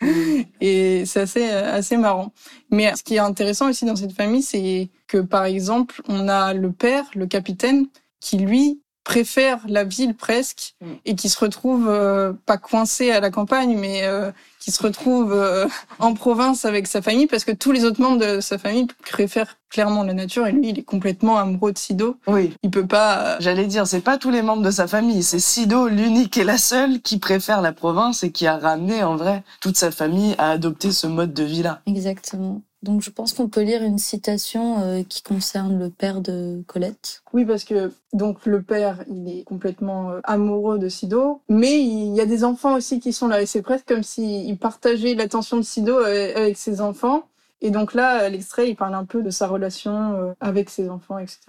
Mm. 0.00 0.06
et 0.62 1.04
c'est 1.04 1.20
assez 1.20 1.50
assez 1.50 1.98
marrant. 1.98 2.32
Mais 2.70 2.96
ce 2.96 3.02
qui 3.02 3.16
est 3.16 3.18
intéressant 3.18 3.68
aussi 3.68 3.84
dans 3.84 3.96
cette 3.96 4.12
famille, 4.12 4.42
c'est 4.42 4.88
que 5.06 5.18
par 5.18 5.44
exemple, 5.44 6.00
on 6.08 6.26
a 6.26 6.54
le 6.54 6.72
père, 6.72 7.04
le 7.14 7.26
capitaine, 7.26 7.86
qui 8.20 8.38
lui 8.38 8.80
préfère 9.04 9.60
la 9.66 9.84
ville 9.84 10.14
presque 10.14 10.74
mm. 10.80 10.92
et 11.04 11.14
qui 11.14 11.28
se 11.28 11.38
retrouve 11.38 11.88
euh, 11.88 12.32
pas 12.46 12.58
coincé 12.58 13.10
à 13.10 13.20
la 13.20 13.30
campagne 13.30 13.76
mais 13.78 14.04
euh, 14.04 14.30
qui 14.58 14.70
se 14.70 14.82
retrouve 14.82 15.32
euh, 15.32 15.66
en 15.98 16.14
province 16.14 16.64
avec 16.64 16.86
sa 16.86 17.00
famille 17.00 17.26
parce 17.26 17.44
que 17.44 17.52
tous 17.52 17.72
les 17.72 17.84
autres 17.84 18.00
membres 18.00 18.18
de 18.18 18.40
sa 18.40 18.58
famille 18.58 18.86
préfèrent 19.10 19.56
clairement 19.70 20.02
la 20.02 20.12
nature 20.12 20.46
et 20.46 20.52
lui 20.52 20.68
il 20.68 20.78
est 20.78 20.84
complètement 20.84 21.38
amoureux 21.38 21.72
de 21.72 21.78
Sido. 21.78 22.16
Oui. 22.26 22.54
Il 22.62 22.70
peut 22.70 22.86
pas 22.86 23.38
J'allais 23.40 23.66
dire 23.66 23.86
c'est 23.86 24.00
pas 24.00 24.18
tous 24.18 24.30
les 24.30 24.42
membres 24.42 24.62
de 24.62 24.70
sa 24.70 24.86
famille, 24.86 25.22
c'est 25.22 25.40
Sido 25.40 25.88
l'unique 25.88 26.36
et 26.36 26.44
la 26.44 26.58
seule 26.58 27.00
qui 27.00 27.18
préfère 27.18 27.62
la 27.62 27.72
province 27.72 28.22
et 28.22 28.32
qui 28.32 28.46
a 28.46 28.58
ramené 28.58 29.02
en 29.02 29.16
vrai 29.16 29.42
toute 29.60 29.76
sa 29.76 29.90
famille 29.90 30.34
à 30.38 30.50
adopter 30.50 30.92
ce 30.92 31.06
mode 31.06 31.32
de 31.32 31.44
vie 31.44 31.62
là. 31.62 31.80
Exactement. 31.86 32.62
Donc 32.82 33.02
je 33.02 33.10
pense 33.10 33.34
qu'on 33.34 33.48
peut 33.48 33.60
lire 33.60 33.82
une 33.82 33.98
citation 33.98 34.80
euh, 34.80 35.02
qui 35.02 35.22
concerne 35.22 35.78
le 35.78 35.90
père 35.90 36.22
de 36.22 36.62
Colette. 36.66 37.22
Oui, 37.32 37.44
parce 37.44 37.64
que 37.64 37.92
donc 38.14 38.46
le 38.46 38.62
père, 38.62 39.04
il 39.08 39.28
est 39.28 39.44
complètement 39.44 40.12
euh, 40.12 40.20
amoureux 40.24 40.78
de 40.78 40.88
Sido, 40.88 41.42
mais 41.48 41.82
il 41.82 42.14
y 42.14 42.20
a 42.20 42.26
des 42.26 42.42
enfants 42.42 42.74
aussi 42.74 42.98
qui 42.98 43.12
sont 43.12 43.28
là 43.28 43.42
et 43.42 43.46
c'est 43.46 43.60
presque 43.60 43.86
comme 43.86 44.02
s'il 44.02 44.56
partageait 44.58 45.14
l'attention 45.14 45.58
de 45.58 45.62
Sido 45.62 45.98
euh, 45.98 46.32
avec 46.34 46.56
ses 46.56 46.80
enfants. 46.80 47.24
Et 47.60 47.70
donc 47.70 47.92
là, 47.92 48.30
l'extrait, 48.30 48.70
il 48.70 48.76
parle 48.76 48.94
un 48.94 49.04
peu 49.04 49.22
de 49.22 49.28
sa 49.28 49.46
relation 49.46 50.34
avec 50.40 50.70
ses 50.70 50.88
enfants, 50.88 51.18
etc. 51.18 51.40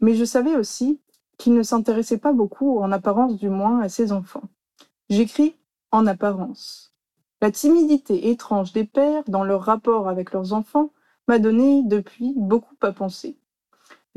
Mais 0.00 0.12
je 0.12 0.26
savais 0.26 0.54
aussi 0.54 1.00
qu'il 1.38 1.54
ne 1.54 1.62
s'intéressait 1.62 2.18
pas 2.18 2.34
beaucoup, 2.34 2.80
en 2.80 2.92
apparence 2.92 3.36
du 3.36 3.48
moins, 3.48 3.80
à 3.80 3.88
ses 3.88 4.12
enfants. 4.12 4.42
J'écris 5.08 5.56
en 5.90 6.06
apparence. 6.06 6.87
La 7.40 7.52
timidité 7.52 8.30
étrange 8.30 8.72
des 8.72 8.84
pères 8.84 9.22
dans 9.28 9.44
leur 9.44 9.62
rapport 9.62 10.08
avec 10.08 10.32
leurs 10.32 10.52
enfants 10.52 10.90
m'a 11.28 11.38
donné 11.38 11.82
depuis 11.84 12.34
beaucoup 12.36 12.74
à 12.80 12.90
penser. 12.92 13.36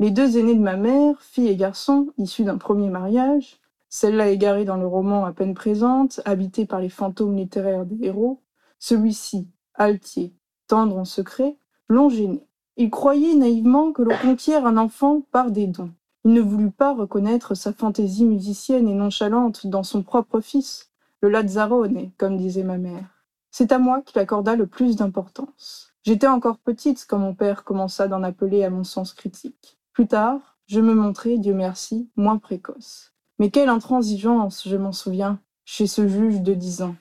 Les 0.00 0.10
deux 0.10 0.38
aînés 0.38 0.56
de 0.56 0.60
ma 0.60 0.76
mère, 0.76 1.20
fille 1.22 1.48
et 1.48 1.56
garçon, 1.56 2.08
issus 2.18 2.42
d'un 2.42 2.58
premier 2.58 2.88
mariage, 2.88 3.60
celle-là 3.88 4.30
égarée 4.30 4.64
dans 4.64 4.76
le 4.76 4.86
roman 4.86 5.24
à 5.24 5.32
peine 5.32 5.54
présente, 5.54 6.20
habitée 6.24 6.66
par 6.66 6.80
les 6.80 6.88
fantômes 6.88 7.36
littéraires 7.36 7.86
des 7.86 8.06
héros, 8.06 8.40
celui-ci, 8.80 9.46
altier, 9.74 10.32
tendre 10.66 10.96
en 10.96 11.04
secret, 11.04 11.56
l'ont 11.88 12.08
gêné. 12.08 12.44
Il 12.76 12.90
croyait 12.90 13.34
naïvement 13.34 13.92
que 13.92 14.02
l'on 14.02 14.16
conquiert 14.16 14.66
un 14.66 14.78
enfant 14.78 15.22
par 15.30 15.50
des 15.50 15.66
dons. 15.68 15.92
Il 16.24 16.32
ne 16.32 16.40
voulut 16.40 16.70
pas 16.70 16.94
reconnaître 16.94 17.54
sa 17.54 17.72
fantaisie 17.72 18.24
musicienne 18.24 18.88
et 18.88 18.94
nonchalante 18.94 19.66
dans 19.66 19.82
son 19.82 20.02
propre 20.02 20.40
fils, 20.40 20.91
le 21.22 21.30
Lazzarone, 21.30 22.10
comme 22.18 22.36
disait 22.36 22.64
ma 22.64 22.78
mère. 22.78 23.24
C'est 23.50 23.72
à 23.72 23.78
moi 23.78 24.02
qu'il 24.02 24.18
accorda 24.18 24.56
le 24.56 24.66
plus 24.66 24.96
d'importance. 24.96 25.92
J'étais 26.02 26.26
encore 26.26 26.58
petite 26.58 27.06
quand 27.08 27.18
mon 27.18 27.34
père 27.34 27.64
commença 27.64 28.08
d'en 28.08 28.22
appeler 28.24 28.64
à 28.64 28.70
mon 28.70 28.82
sens 28.82 29.14
critique. 29.14 29.78
Plus 29.92 30.08
tard, 30.08 30.58
je 30.66 30.80
me 30.80 30.94
montrai, 30.94 31.38
Dieu 31.38 31.54
merci, 31.54 32.10
moins 32.16 32.38
précoce. 32.38 33.12
Mais 33.38 33.50
quelle 33.50 33.68
intransigeance, 33.68 34.66
je 34.66 34.76
m'en 34.76 34.92
souviens, 34.92 35.38
chez 35.64 35.86
ce 35.86 36.08
juge 36.08 36.40
de 36.40 36.54
dix 36.54 36.82
ans. 36.82 36.96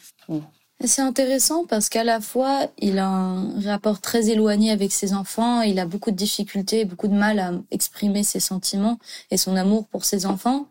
C'est 0.83 1.01
intéressant 1.01 1.65
parce 1.65 1.89
qu'à 1.89 2.03
la 2.03 2.21
fois, 2.21 2.67
il 2.79 2.99
a 2.99 3.07
un 3.07 3.59
rapport 3.61 4.01
très 4.01 4.29
éloigné 4.29 4.71
avec 4.71 4.91
ses 4.91 5.13
enfants, 5.13 5.61
il 5.61 5.79
a 5.79 5.85
beaucoup 5.85 6.11
de 6.11 6.15
difficultés, 6.15 6.85
beaucoup 6.85 7.07
de 7.07 7.15
mal 7.15 7.39
à 7.39 7.53
exprimer 7.69 8.23
ses 8.23 8.39
sentiments 8.39 8.97
et 9.29 9.37
son 9.37 9.55
amour 9.55 9.87
pour 9.87 10.05
ses 10.05 10.25
enfants. 10.25 10.67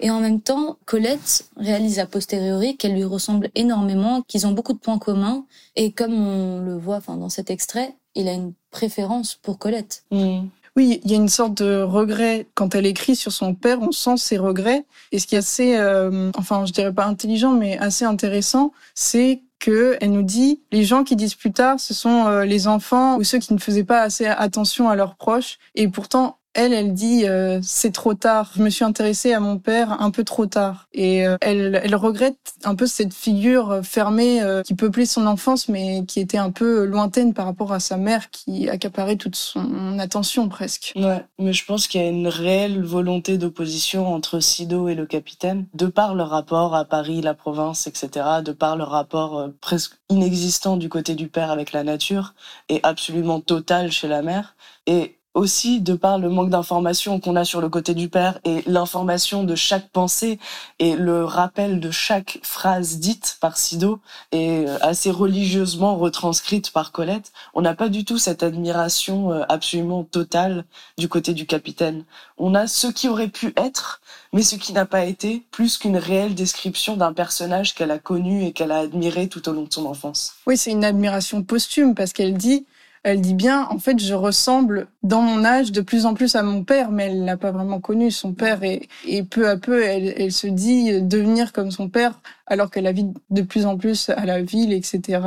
Et 0.00 0.10
en 0.10 0.20
même 0.20 0.40
temps, 0.40 0.76
Colette 0.84 1.48
réalise 1.56 1.98
a 1.98 2.06
posteriori 2.06 2.76
qu'elle 2.76 2.94
lui 2.94 3.04
ressemble 3.04 3.50
énormément, 3.54 4.22
qu'ils 4.22 4.46
ont 4.46 4.52
beaucoup 4.52 4.74
de 4.74 4.78
points 4.78 4.98
communs. 4.98 5.44
Et 5.74 5.92
comme 5.92 6.14
on 6.14 6.60
le 6.60 6.76
voit 6.76 6.96
enfin, 6.96 7.16
dans 7.16 7.30
cet 7.30 7.50
extrait, 7.50 7.94
il 8.14 8.28
a 8.28 8.32
une 8.32 8.52
préférence 8.70 9.34
pour 9.34 9.58
Colette. 9.58 10.04
Mmh. 10.10 10.40
Oui, 10.76 11.00
il 11.04 11.10
y 11.10 11.14
a 11.14 11.16
une 11.16 11.30
sorte 11.30 11.54
de 11.62 11.80
regret 11.80 12.46
quand 12.54 12.74
elle 12.74 12.84
écrit 12.84 13.16
sur 13.16 13.32
son 13.32 13.54
père. 13.54 13.80
On 13.80 13.92
sent 13.92 14.18
ses 14.18 14.36
regrets. 14.36 14.84
Et 15.10 15.18
ce 15.18 15.26
qui 15.26 15.34
est 15.34 15.38
assez, 15.38 15.76
euh, 15.76 16.30
enfin, 16.36 16.66
je 16.66 16.72
dirais 16.72 16.92
pas 16.92 17.06
intelligent, 17.06 17.52
mais 17.52 17.78
assez 17.78 18.04
intéressant, 18.04 18.72
c'est 18.94 19.40
que 19.58 19.96
elle 20.02 20.12
nous 20.12 20.22
dit 20.22 20.60
les 20.72 20.84
gens 20.84 21.02
qui 21.02 21.16
disent 21.16 21.34
plus 21.34 21.52
tard, 21.52 21.80
ce 21.80 21.94
sont 21.94 22.26
euh, 22.26 22.44
les 22.44 22.68
enfants 22.68 23.16
ou 23.16 23.24
ceux 23.24 23.38
qui 23.38 23.54
ne 23.54 23.58
faisaient 23.58 23.84
pas 23.84 24.02
assez 24.02 24.26
attention 24.26 24.90
à 24.90 24.96
leurs 24.96 25.16
proches. 25.16 25.58
Et 25.74 25.88
pourtant, 25.88 26.35
elle, 26.56 26.72
elle 26.72 26.94
dit 26.94 27.26
euh, 27.26 27.60
c'est 27.62 27.92
trop 27.92 28.14
tard. 28.14 28.50
Je 28.56 28.62
me 28.62 28.70
suis 28.70 28.84
intéressée 28.84 29.34
à 29.34 29.40
mon 29.40 29.58
père 29.58 30.00
un 30.00 30.10
peu 30.10 30.24
trop 30.24 30.46
tard. 30.46 30.88
Et 30.94 31.26
euh, 31.26 31.36
elle, 31.42 31.80
elle 31.84 31.94
regrette 31.94 32.54
un 32.64 32.74
peu 32.74 32.86
cette 32.86 33.12
figure 33.12 33.80
fermée 33.82 34.42
euh, 34.42 34.62
qui 34.62 34.74
peuplait 34.74 35.04
son 35.04 35.26
enfance, 35.26 35.68
mais 35.68 36.04
qui 36.06 36.18
était 36.18 36.38
un 36.38 36.50
peu 36.50 36.86
lointaine 36.86 37.34
par 37.34 37.44
rapport 37.44 37.72
à 37.72 37.80
sa 37.80 37.98
mère 37.98 38.30
qui 38.30 38.70
accaparait 38.70 39.16
toute 39.16 39.36
son 39.36 39.98
attention 39.98 40.48
presque. 40.48 40.94
Ouais, 40.96 41.24
mais 41.38 41.52
je 41.52 41.64
pense 41.66 41.86
qu'il 41.86 42.00
y 42.00 42.04
a 42.04 42.08
une 42.08 42.28
réelle 42.28 42.82
volonté 42.82 43.36
d'opposition 43.36 44.12
entre 44.12 44.40
Sido 44.40 44.88
et 44.88 44.94
le 44.94 45.04
capitaine, 45.04 45.66
de 45.74 45.86
par 45.86 46.14
leur 46.14 46.30
rapport 46.30 46.74
à 46.74 46.86
Paris, 46.86 47.20
la 47.20 47.34
province, 47.34 47.86
etc., 47.86 48.26
de 48.42 48.52
par 48.52 48.76
leur 48.76 48.90
rapport 48.90 49.50
presque 49.60 49.92
inexistant 50.08 50.78
du 50.78 50.88
côté 50.88 51.14
du 51.14 51.28
père 51.28 51.50
avec 51.50 51.72
la 51.72 51.84
nature 51.84 52.34
et 52.70 52.80
absolument 52.82 53.40
total 53.40 53.92
chez 53.92 54.08
la 54.08 54.22
mère. 54.22 54.56
Et 54.86 55.15
aussi 55.36 55.80
de 55.82 55.92
par 55.92 56.18
le 56.18 56.30
manque 56.30 56.48
d'informations 56.48 57.20
qu'on 57.20 57.36
a 57.36 57.44
sur 57.44 57.60
le 57.60 57.68
côté 57.68 57.92
du 57.92 58.08
père 58.08 58.40
et 58.44 58.62
l'information 58.66 59.44
de 59.44 59.54
chaque 59.54 59.90
pensée 59.90 60.38
et 60.78 60.96
le 60.96 61.24
rappel 61.24 61.78
de 61.78 61.90
chaque 61.90 62.40
phrase 62.42 62.96
dite 62.98 63.36
par 63.38 63.58
Sido 63.58 64.00
et 64.32 64.64
euh, 64.66 64.78
assez 64.80 65.10
religieusement 65.10 65.96
retranscrite 65.96 66.72
par 66.72 66.90
Colette, 66.90 67.32
on 67.52 67.60
n'a 67.60 67.74
pas 67.74 67.90
du 67.90 68.06
tout 68.06 68.16
cette 68.16 68.42
admiration 68.42 69.30
euh, 69.30 69.42
absolument 69.50 70.04
totale 70.04 70.64
du 70.96 71.06
côté 71.06 71.34
du 71.34 71.44
capitaine. 71.44 72.04
On 72.38 72.54
a 72.54 72.66
ce 72.66 72.86
qui 72.86 73.06
aurait 73.06 73.28
pu 73.28 73.52
être, 73.58 74.00
mais 74.32 74.42
ce 74.42 74.56
qui 74.56 74.72
n'a 74.72 74.86
pas 74.86 75.04
été, 75.04 75.44
plus 75.50 75.76
qu'une 75.76 75.98
réelle 75.98 76.34
description 76.34 76.96
d'un 76.96 77.12
personnage 77.12 77.74
qu'elle 77.74 77.90
a 77.90 77.98
connu 77.98 78.46
et 78.46 78.52
qu'elle 78.52 78.72
a 78.72 78.78
admiré 78.78 79.28
tout 79.28 79.46
au 79.50 79.52
long 79.52 79.64
de 79.64 79.72
son 79.72 79.84
enfance. 79.84 80.36
Oui, 80.46 80.56
c'est 80.56 80.70
une 80.70 80.84
admiration 80.84 81.42
posthume 81.42 81.94
parce 81.94 82.14
qu'elle 82.14 82.38
dit 82.38 82.64
elle 83.06 83.20
dit 83.20 83.34
bien, 83.34 83.68
en 83.70 83.78
fait, 83.78 84.00
je 84.00 84.14
ressemble 84.14 84.88
dans 85.04 85.22
mon 85.22 85.44
âge 85.44 85.70
de 85.70 85.80
plus 85.80 86.06
en 86.06 86.14
plus 86.14 86.34
à 86.34 86.42
mon 86.42 86.64
père, 86.64 86.90
mais 86.90 87.04
elle 87.04 87.22
n'a 87.22 87.36
pas 87.36 87.52
vraiment 87.52 87.78
connu 87.78 88.10
son 88.10 88.32
père 88.32 88.64
et, 88.64 88.88
et 89.06 89.22
peu 89.22 89.48
à 89.48 89.56
peu, 89.56 89.84
elle, 89.84 90.12
elle, 90.16 90.32
se 90.32 90.48
dit 90.48 91.00
devenir 91.02 91.52
comme 91.52 91.70
son 91.70 91.88
père 91.88 92.18
alors 92.48 92.68
qu'elle 92.68 92.86
habite 92.88 93.08
de 93.30 93.42
plus 93.42 93.64
en 93.64 93.76
plus 93.76 94.08
à 94.08 94.24
la 94.26 94.42
ville, 94.42 94.72
etc. 94.72 95.20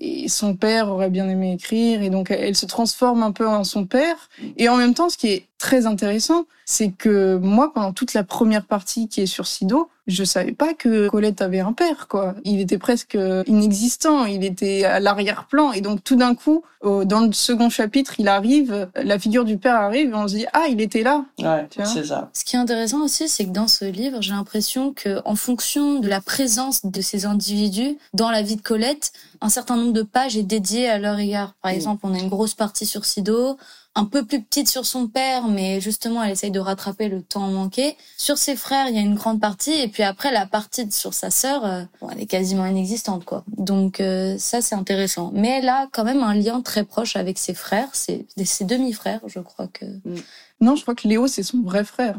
Et 0.00 0.28
son 0.28 0.54
père 0.54 0.88
aurait 0.88 1.10
bien 1.10 1.28
aimé 1.28 1.52
écrire, 1.52 2.02
et 2.02 2.08
donc 2.08 2.30
elle 2.30 2.56
se 2.56 2.66
transforme 2.66 3.22
un 3.22 3.32
peu 3.32 3.46
en 3.46 3.64
son 3.64 3.84
père. 3.84 4.30
Et 4.56 4.70
en 4.70 4.76
même 4.76 4.94
temps, 4.94 5.10
ce 5.10 5.18
qui 5.18 5.28
est 5.28 5.46
très 5.58 5.86
intéressant, 5.86 6.46
c'est 6.64 6.90
que 6.90 7.36
moi, 7.36 7.72
pendant 7.74 7.92
toute 7.92 8.14
la 8.14 8.24
première 8.24 8.64
partie 8.64 9.08
qui 9.08 9.20
est 9.20 9.26
sur 9.26 9.46
Sido, 9.46 9.90
je 10.10 10.24
savais 10.24 10.52
pas 10.52 10.74
que 10.74 11.08
Colette 11.08 11.40
avait 11.40 11.60
un 11.60 11.72
père, 11.72 12.08
quoi. 12.08 12.34
Il 12.44 12.60
était 12.60 12.78
presque 12.78 13.16
inexistant, 13.46 14.24
il 14.26 14.44
était 14.44 14.84
à 14.84 15.00
l'arrière-plan, 15.00 15.72
et 15.72 15.80
donc 15.80 16.04
tout 16.04 16.16
d'un 16.16 16.34
coup, 16.34 16.62
dans 16.82 17.26
le 17.26 17.32
second 17.32 17.70
chapitre, 17.70 18.14
il 18.18 18.28
arrive, 18.28 18.88
la 18.94 19.18
figure 19.18 19.44
du 19.44 19.58
père 19.58 19.76
arrive, 19.76 20.10
et 20.10 20.14
on 20.14 20.28
se 20.28 20.36
dit 20.36 20.46
ah, 20.52 20.64
il 20.68 20.80
était 20.80 21.02
là. 21.02 21.24
Ouais, 21.38 21.68
c'est 21.84 22.04
ça. 22.04 22.30
Ce 22.32 22.44
qui 22.44 22.56
est 22.56 22.58
intéressant 22.58 23.02
aussi, 23.02 23.28
c'est 23.28 23.44
que 23.44 23.50
dans 23.50 23.68
ce 23.68 23.84
livre, 23.84 24.20
j'ai 24.20 24.32
l'impression 24.32 24.92
que 24.92 25.20
en 25.24 25.36
fonction 25.36 26.00
de 26.00 26.08
la 26.08 26.20
présence 26.20 26.84
de 26.84 27.00
ces 27.00 27.26
individus 27.26 27.96
dans 28.14 28.30
la 28.30 28.42
vie 28.42 28.56
de 28.56 28.62
Colette. 28.62 29.12
Un 29.40 29.48
certain 29.48 29.76
nombre 29.76 29.92
de 29.92 30.02
pages 30.02 30.36
est 30.36 30.42
dédié 30.42 30.88
à 30.88 30.98
leur 30.98 31.18
égard. 31.18 31.54
Par 31.62 31.70
exemple, 31.70 32.00
on 32.04 32.14
a 32.14 32.18
une 32.18 32.28
grosse 32.28 32.54
partie 32.54 32.84
sur 32.84 33.04
Sido, 33.04 33.56
un 33.96 34.04
peu 34.04 34.24
plus 34.24 34.40
petite 34.40 34.68
sur 34.68 34.86
son 34.86 35.08
père, 35.08 35.48
mais 35.48 35.80
justement, 35.80 36.22
elle 36.22 36.30
essaye 36.30 36.52
de 36.52 36.60
rattraper 36.60 37.08
le 37.08 37.22
temps 37.22 37.48
manqué. 37.48 37.96
Sur 38.16 38.38
ses 38.38 38.54
frères, 38.54 38.88
il 38.88 38.94
y 38.94 38.98
a 38.98 39.02
une 39.02 39.16
grande 39.16 39.40
partie, 39.40 39.72
et 39.72 39.88
puis 39.88 40.04
après, 40.04 40.30
la 40.32 40.46
partie 40.46 40.90
sur 40.92 41.12
sa 41.12 41.30
sœur, 41.30 41.64
euh, 41.64 41.82
elle 42.12 42.20
est 42.20 42.26
quasiment 42.26 42.66
inexistante, 42.66 43.24
quoi. 43.24 43.44
Donc 43.48 44.00
euh, 44.00 44.38
ça, 44.38 44.62
c'est 44.62 44.76
intéressant. 44.76 45.32
Mais 45.34 45.58
elle 45.58 45.68
a 45.68 45.88
quand 45.90 46.04
même 46.04 46.22
un 46.22 46.34
lien 46.34 46.60
très 46.60 46.84
proche 46.84 47.16
avec 47.16 47.38
ses 47.38 47.54
frères, 47.54 47.88
c'est 47.92 48.26
ses 48.44 48.64
demi-frères, 48.64 49.20
je 49.26 49.40
crois 49.40 49.66
que. 49.66 49.84
Mm. 49.84 50.22
Non, 50.60 50.76
je 50.76 50.82
crois 50.82 50.94
que 50.94 51.08
Léo, 51.08 51.26
c'est 51.26 51.42
son 51.42 51.62
vrai 51.62 51.84
frère. 51.84 52.16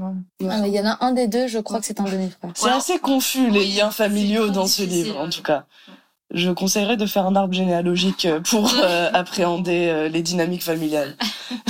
Ah, 0.50 0.66
il 0.66 0.74
y 0.74 0.80
en 0.80 0.86
a 0.88 0.98
un 1.06 1.12
des 1.12 1.28
deux, 1.28 1.48
je 1.48 1.60
crois 1.60 1.80
que 1.80 1.86
c'est 1.86 2.00
un 2.00 2.06
demi-frère. 2.06 2.51
C'est 2.56 2.70
assez 2.70 2.98
confus, 2.98 3.51
les 3.51 3.66
liens 3.66 3.92
familiaux 3.92 4.50
dans 4.50 4.66
ce 4.66 4.82
livre, 4.82 5.20
en 5.20 5.30
tout 5.30 5.44
cas. 5.44 5.68
Je 6.33 6.50
conseillerais 6.51 6.97
de 6.97 7.05
faire 7.05 7.25
un 7.25 7.35
arbre 7.35 7.53
généalogique 7.53 8.27
pour 8.50 8.73
euh, 8.83 9.09
appréhender 9.13 9.88
euh, 9.89 10.07
les 10.07 10.21
dynamiques 10.21 10.63
familiales. 10.63 11.15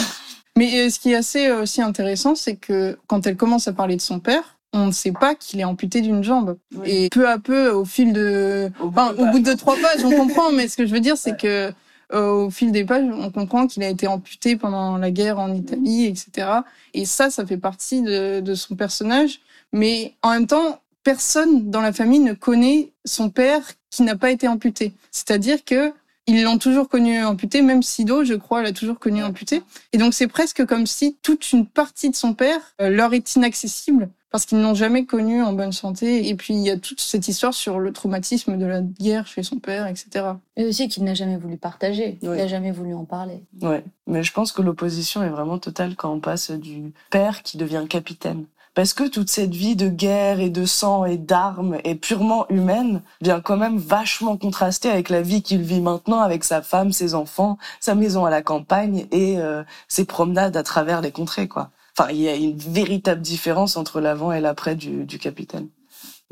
Mais 0.57 0.79
euh, 0.79 0.89
ce 0.89 0.99
qui 0.99 1.11
est 1.11 1.15
assez 1.15 1.49
aussi 1.49 1.81
intéressant, 1.81 2.35
c'est 2.35 2.55
que 2.55 2.97
quand 3.07 3.25
elle 3.25 3.37
commence 3.37 3.67
à 3.67 3.73
parler 3.73 3.95
de 3.95 4.01
son 4.01 4.19
père, 4.19 4.57
on 4.73 4.87
ne 4.87 4.91
sait 4.91 5.11
pas 5.11 5.35
qu'il 5.35 5.59
est 5.59 5.63
amputé 5.63 6.01
d'une 6.01 6.23
jambe. 6.23 6.57
Et 6.85 7.09
peu 7.09 7.27
à 7.27 7.39
peu, 7.39 7.69
au 7.71 7.85
fil 7.85 8.13
de, 8.13 8.71
au, 8.79 8.89
bout, 8.89 9.39
de 9.39 9.53
trois 9.53 9.75
pages, 9.75 10.05
on 10.05 10.11
comprend. 10.11 10.51
Mais 10.51 10.67
ce 10.67 10.77
que 10.77 10.85
je 10.85 10.93
veux 10.93 10.99
dire, 10.99 11.17
c'est 11.17 11.37
que 11.37 11.73
au 12.13 12.49
fil 12.49 12.71
des 12.71 12.85
pages, 12.85 13.05
on 13.13 13.31
comprend 13.31 13.67
qu'il 13.67 13.83
a 13.83 13.89
été 13.89 14.07
amputé 14.07 14.55
pendant 14.55 14.97
la 14.97 15.11
guerre 15.11 15.39
en 15.39 15.53
Italie, 15.53 16.05
etc. 16.05 16.47
Et 16.93 17.05
ça, 17.05 17.29
ça 17.29 17.45
fait 17.45 17.57
partie 17.57 18.01
de, 18.01 18.39
de 18.39 18.53
son 18.53 18.75
personnage. 18.75 19.39
Mais 19.73 20.13
en 20.21 20.31
même 20.31 20.47
temps, 20.47 20.79
personne 21.03 21.69
dans 21.69 21.81
la 21.81 21.93
famille 21.93 22.19
ne 22.19 22.33
connaît 22.33 22.91
son 23.05 23.29
père 23.29 23.61
qui 23.89 24.03
n'a 24.03 24.15
pas 24.15 24.31
été 24.31 24.47
amputé. 24.47 24.93
C'est-à-dire 25.11 25.63
que 25.65 25.93
ils 26.27 26.43
l'ont 26.43 26.59
toujours 26.59 26.87
connu 26.87 27.23
amputé, 27.23 27.61
même 27.61 27.81
Sido, 27.81 28.23
je 28.23 28.35
crois, 28.35 28.61
l'a 28.61 28.71
toujours 28.71 28.99
connu 28.99 29.23
amputé. 29.23 29.63
Et 29.91 29.97
donc 29.97 30.13
c'est 30.13 30.27
presque 30.27 30.65
comme 30.65 30.85
si 30.85 31.17
toute 31.21 31.51
une 31.51 31.65
partie 31.65 32.09
de 32.09 32.15
son 32.15 32.33
père 32.33 32.59
euh, 32.79 32.89
leur 32.89 33.13
est 33.13 33.35
inaccessible 33.35 34.09
parce 34.29 34.45
qu'ils 34.45 34.59
n'ont 34.59 34.75
jamais 34.75 35.05
connu 35.05 35.43
en 35.43 35.51
bonne 35.51 35.73
santé. 35.73 36.29
Et 36.29 36.35
puis 36.35 36.53
il 36.53 36.61
y 36.61 36.69
a 36.69 36.77
toute 36.77 37.01
cette 37.01 37.27
histoire 37.27 37.53
sur 37.53 37.79
le 37.79 37.91
traumatisme 37.91 38.57
de 38.57 38.65
la 38.65 38.81
guerre 38.81 39.27
chez 39.27 39.43
son 39.43 39.57
père, 39.57 39.87
etc. 39.87 40.25
Et 40.55 40.65
aussi 40.65 40.87
qu'il 40.87 41.03
n'a 41.03 41.15
jamais 41.15 41.37
voulu 41.37 41.57
partager, 41.57 42.17
il 42.21 42.29
n'a 42.29 42.47
jamais 42.47 42.71
voulu 42.71 42.93
en 42.93 43.03
parler. 43.03 43.43
Ouais, 43.61 43.83
mais 44.07 44.23
je 44.23 44.31
pense 44.31 44.51
que 44.51 44.61
l'opposition 44.61 45.23
est 45.23 45.29
vraiment 45.29 45.57
totale 45.57 45.95
quand 45.95 46.13
on 46.13 46.19
passe 46.19 46.51
du 46.51 46.93
père 47.09 47.43
qui 47.43 47.57
devient 47.57 47.85
capitaine 47.89 48.45
parce 48.73 48.93
que 48.93 49.07
toute 49.07 49.29
cette 49.29 49.53
vie 49.53 49.75
de 49.75 49.89
guerre 49.89 50.39
et 50.39 50.49
de 50.49 50.65
sang 50.65 51.05
et 51.05 51.17
d'armes 51.17 51.77
est 51.83 51.95
purement 51.95 52.47
humaine 52.49 53.01
vient 53.21 53.41
quand 53.41 53.57
même 53.57 53.77
vachement 53.77 54.37
contraster 54.37 54.89
avec 54.89 55.09
la 55.09 55.21
vie 55.21 55.41
qu'il 55.41 55.61
vit 55.61 55.81
maintenant 55.81 56.21
avec 56.21 56.43
sa 56.43 56.61
femme, 56.61 56.91
ses 56.91 57.13
enfants, 57.13 57.57
sa 57.79 57.95
maison 57.95 58.25
à 58.25 58.29
la 58.29 58.41
campagne 58.41 59.07
et 59.11 59.39
euh, 59.39 59.63
ses 59.87 60.05
promenades 60.05 60.55
à 60.55 60.63
travers 60.63 61.01
les 61.01 61.11
contrées 61.11 61.47
quoi. 61.47 61.71
Enfin, 61.97 62.09
il 62.11 62.21
y 62.21 62.29
a 62.29 62.35
une 62.35 62.57
véritable 62.57 63.21
différence 63.21 63.75
entre 63.75 63.99
l'avant 63.99 64.31
et 64.31 64.39
l'après 64.39 64.75
du, 64.75 65.03
du 65.03 65.19
capitaine. 65.19 65.67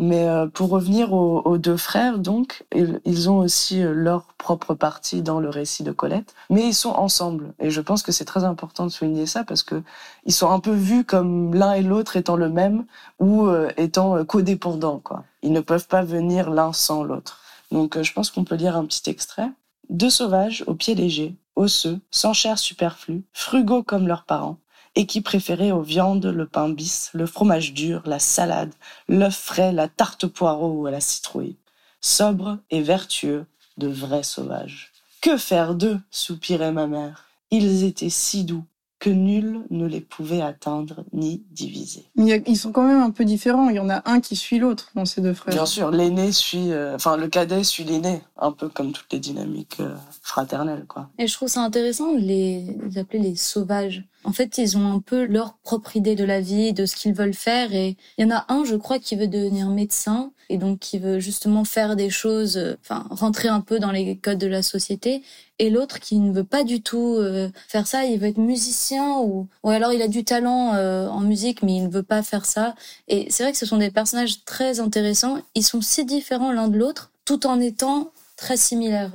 Mais 0.01 0.29
euh, 0.29 0.47
pour 0.47 0.69
revenir 0.69 1.11
aux, 1.11 1.57
deux 1.57 1.75
frères, 1.75 2.19
donc, 2.19 2.65
ils, 2.73 3.29
ont 3.29 3.39
aussi 3.39 3.83
euh, 3.83 3.91
leur 3.93 4.33
propre 4.37 4.73
partie 4.73 5.21
dans 5.21 5.41
le 5.41 5.49
récit 5.49 5.83
de 5.83 5.91
Colette, 5.91 6.33
mais 6.49 6.65
ils 6.65 6.73
sont 6.73 6.91
ensemble. 6.91 7.53
Et 7.59 7.69
je 7.69 7.81
pense 7.81 8.01
que 8.01 8.13
c'est 8.13 8.23
très 8.23 8.45
important 8.45 8.85
de 8.85 8.91
souligner 8.91 9.25
ça 9.25 9.43
parce 9.43 9.61
que 9.61 9.83
ils 10.25 10.31
sont 10.31 10.49
un 10.49 10.61
peu 10.61 10.71
vus 10.71 11.03
comme 11.03 11.53
l'un 11.53 11.73
et 11.73 11.81
l'autre 11.81 12.15
étant 12.15 12.37
le 12.37 12.47
même 12.47 12.85
ou 13.19 13.47
euh, 13.47 13.69
étant 13.75 14.23
codépendants, 14.23 14.99
quoi. 14.99 15.25
Ils 15.43 15.51
ne 15.51 15.59
peuvent 15.59 15.87
pas 15.87 16.01
venir 16.01 16.49
l'un 16.49 16.71
sans 16.71 17.03
l'autre. 17.03 17.41
Donc, 17.71 18.01
je 18.01 18.13
pense 18.13 18.31
qu'on 18.31 18.45
peut 18.45 18.55
lire 18.55 18.77
un 18.77 18.85
petit 18.85 19.09
extrait. 19.09 19.51
Deux 19.89 20.09
sauvages 20.09 20.63
aux 20.65 20.75
pieds 20.75 20.95
légers, 20.95 21.35
osseux, 21.57 21.99
sans 22.09 22.31
chair 22.31 22.57
superflue, 22.57 23.23
frugaux 23.33 23.83
comme 23.83 24.07
leurs 24.07 24.23
parents, 24.23 24.59
et 24.99 25.05
qui 25.05 25.21
préférait 25.21 25.71
aux 25.71 25.81
viandes 25.81 26.25
le 26.25 26.45
pain 26.45 26.67
bis, 26.67 27.09
le 27.13 27.25
fromage 27.25 27.73
dur, 27.73 28.03
la 28.05 28.19
salade, 28.19 28.73
l'œuf 29.07 29.37
frais, 29.37 29.71
la 29.71 29.87
tarte 29.87 30.25
au 30.25 30.29
poireau 30.29 30.73
ou 30.73 30.87
à 30.87 30.91
la 30.91 30.99
citrouille. 30.99 31.55
Sobres 32.01 32.57
et 32.69 32.81
vertueux, 32.81 33.45
de 33.77 33.87
vrais 33.87 34.23
sauvages. 34.23 34.91
Que 35.21 35.37
faire 35.37 35.73
d'eux? 35.73 36.01
soupirait 36.11 36.73
ma 36.73 36.85
mère. 36.85 37.29
Ils 37.49 37.85
étaient 37.85 38.09
si 38.09 38.43
doux, 38.43 38.65
que 38.99 39.09
nul 39.09 39.61
ne 39.69 39.87
les 39.87 40.01
pouvait 40.01 40.41
atteindre 40.41 41.05
ni 41.13 41.43
diviser. 41.51 42.05
Mais 42.15 42.43
ils 42.45 42.57
sont 42.57 42.73
quand 42.73 42.85
même 42.85 43.01
un 43.01 43.11
peu 43.11 43.23
différents. 43.23 43.69
Il 43.69 43.77
y 43.77 43.79
en 43.79 43.89
a 43.89 44.01
un 44.05 44.19
qui 44.19 44.35
suit 44.35 44.59
l'autre 44.59 44.91
dans 44.93 45.05
ces 45.05 45.21
deux 45.21 45.33
frères. 45.33 45.55
Bien 45.55 45.65
sûr, 45.65 45.89
l'aîné 45.89 46.33
suit, 46.33 46.71
euh, 46.71 46.95
enfin 46.95 47.15
le 47.15 47.29
cadet 47.29 47.63
suit 47.63 47.85
l'aîné, 47.85 48.21
un 48.37 48.51
peu 48.51 48.67
comme 48.67 48.91
toutes 48.91 49.11
les 49.13 49.19
dynamiques 49.19 49.77
euh, 49.79 49.95
fraternelles, 50.21 50.85
quoi. 50.87 51.09
Et 51.17 51.27
je 51.27 51.33
trouve 51.33 51.47
ça 51.47 51.61
intéressant 51.61 52.13
de 52.13 52.19
les, 52.19 52.75
appeler 52.97 53.19
les 53.19 53.35
sauvages. 53.37 54.03
En 54.23 54.33
fait, 54.33 54.57
ils 54.57 54.77
ont 54.77 54.91
un 54.91 54.99
peu 54.99 55.25
leur 55.25 55.57
propre 55.59 55.95
idée 55.95 56.15
de 56.15 56.25
la 56.25 56.41
vie, 56.41 56.73
de 56.73 56.85
ce 56.85 56.95
qu'ils 56.95 57.13
veulent 57.13 57.33
faire. 57.33 57.73
Et 57.73 57.95
il 58.17 58.25
y 58.25 58.31
en 58.31 58.35
a 58.35 58.45
un, 58.49 58.63
je 58.65 58.75
crois, 58.75 58.99
qui 58.99 59.15
veut 59.15 59.27
devenir 59.27 59.69
médecin 59.69 60.31
et 60.49 60.57
donc 60.57 60.79
qui 60.79 60.97
veut 60.97 61.19
justement 61.19 61.63
faire 61.63 61.95
des 61.95 62.09
choses, 62.09 62.57
euh, 62.57 62.75
enfin 62.81 63.05
rentrer 63.11 63.47
un 63.47 63.61
peu 63.61 63.79
dans 63.79 63.91
les 63.91 64.17
codes 64.17 64.39
de 64.39 64.47
la 64.47 64.63
société 64.63 65.21
et 65.59 65.69
l'autre 65.69 65.99
qui 65.99 66.17
ne 66.17 66.33
veut 66.33 66.43
pas 66.43 66.63
du 66.63 66.81
tout 66.81 67.15
euh, 67.17 67.49
faire 67.67 67.85
ça, 67.85 68.05
il 68.05 68.19
veut 68.19 68.27
être 68.27 68.39
musicien 68.39 69.19
ou, 69.19 69.47
ou 69.63 69.69
alors 69.69 69.93
il 69.93 70.01
a 70.01 70.07
du 70.07 70.23
talent 70.23 70.73
euh, 70.73 71.07
en 71.07 71.21
musique 71.21 71.61
mais 71.61 71.75
il 71.75 71.83
ne 71.83 71.89
veut 71.89 72.03
pas 72.03 72.23
faire 72.23 72.45
ça. 72.45 72.75
Et 73.07 73.27
c'est 73.29 73.43
vrai 73.43 73.51
que 73.51 73.57
ce 73.57 73.65
sont 73.65 73.77
des 73.77 73.91
personnages 73.91 74.43
très 74.43 74.79
intéressants. 74.79 75.37
Ils 75.55 75.63
sont 75.63 75.81
si 75.81 76.03
différents 76.05 76.51
l'un 76.51 76.67
de 76.67 76.77
l'autre 76.77 77.11
tout 77.25 77.45
en 77.45 77.59
étant 77.59 78.11
très 78.37 78.57
similaires. 78.57 79.11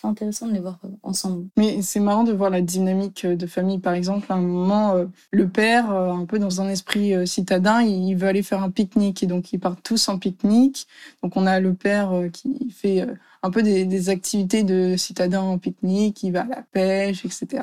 C'est 0.00 0.06
intéressant 0.06 0.46
de 0.46 0.52
les 0.52 0.60
voir 0.60 0.78
euh, 0.84 0.88
ensemble. 1.02 1.48
Mais 1.56 1.82
c'est 1.82 2.00
marrant 2.00 2.24
de 2.24 2.32
voir 2.32 2.50
la 2.50 2.62
dynamique 2.62 3.26
de 3.26 3.46
famille. 3.46 3.78
Par 3.78 3.94
exemple, 3.94 4.26
à 4.30 4.36
un 4.36 4.40
moment, 4.40 4.94
le 5.30 5.48
père, 5.48 5.90
un 5.90 6.24
peu 6.24 6.38
dans 6.38 6.60
un 6.60 6.68
esprit 6.68 7.26
citadin, 7.26 7.82
il 7.82 8.14
veut 8.14 8.28
aller 8.28 8.42
faire 8.42 8.62
un 8.62 8.70
pique-nique 8.70 9.22
et 9.22 9.26
donc 9.26 9.52
ils 9.52 9.58
partent 9.58 9.82
tous 9.82 10.08
en 10.08 10.18
pique-nique. 10.18 10.86
Donc 11.22 11.36
on 11.36 11.46
a 11.46 11.60
le 11.60 11.74
père 11.74 12.12
qui 12.32 12.70
fait 12.70 13.06
un 13.42 13.50
peu 13.50 13.62
des, 13.62 14.08
activités 14.10 14.62
de 14.62 14.96
citadins 14.96 15.42
en 15.42 15.58
pique-nique, 15.58 16.16
qui 16.16 16.30
va 16.30 16.42
à 16.42 16.46
la 16.46 16.62
pêche, 16.72 17.24
etc. 17.24 17.62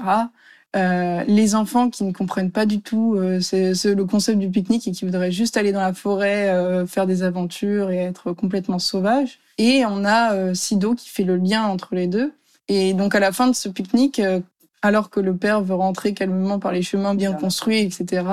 Euh, 0.76 1.24
les 1.28 1.56
enfants 1.56 1.90
qui 1.90 2.04
ne 2.04 2.12
comprennent 2.12 2.52
pas 2.52 2.66
du 2.66 2.82
tout 2.82 3.16
euh, 3.16 3.40
c'est, 3.40 3.74
le 3.86 4.06
concept 4.06 4.38
du 4.38 4.50
pique-nique 4.50 4.86
et 4.88 4.92
qui 4.92 5.06
voudraient 5.06 5.32
juste 5.32 5.56
aller 5.56 5.72
dans 5.72 5.82
la 5.82 5.94
forêt, 5.94 6.50
euh, 6.50 6.86
faire 6.86 7.08
des 7.08 7.24
aventures 7.24 7.90
et 7.90 7.98
être 7.98 8.34
complètement 8.34 8.78
sauvages. 8.78 9.40
Et 9.58 9.84
on 9.86 10.04
a 10.04 10.34
euh, 10.34 10.54
Sido 10.54 10.94
qui 10.94 11.10
fait 11.10 11.24
le 11.24 11.38
lien 11.38 11.64
entre 11.64 11.96
les 11.96 12.08
deux. 12.08 12.34
Et 12.68 12.94
donc 12.94 13.16
à 13.16 13.20
la 13.20 13.32
fin 13.32 13.48
de 13.48 13.56
ce 13.56 13.70
pique-nique, 13.70 14.22
alors 14.82 15.10
que 15.10 15.22
le 15.22 15.36
père 15.38 15.62
veut 15.62 15.74
rentrer 15.74 16.14
calmement 16.14 16.60
par 16.60 16.74
les 16.74 16.82
chemins 16.82 17.16
bien 17.16 17.32
construits, 17.32 17.80
etc., 17.80 18.24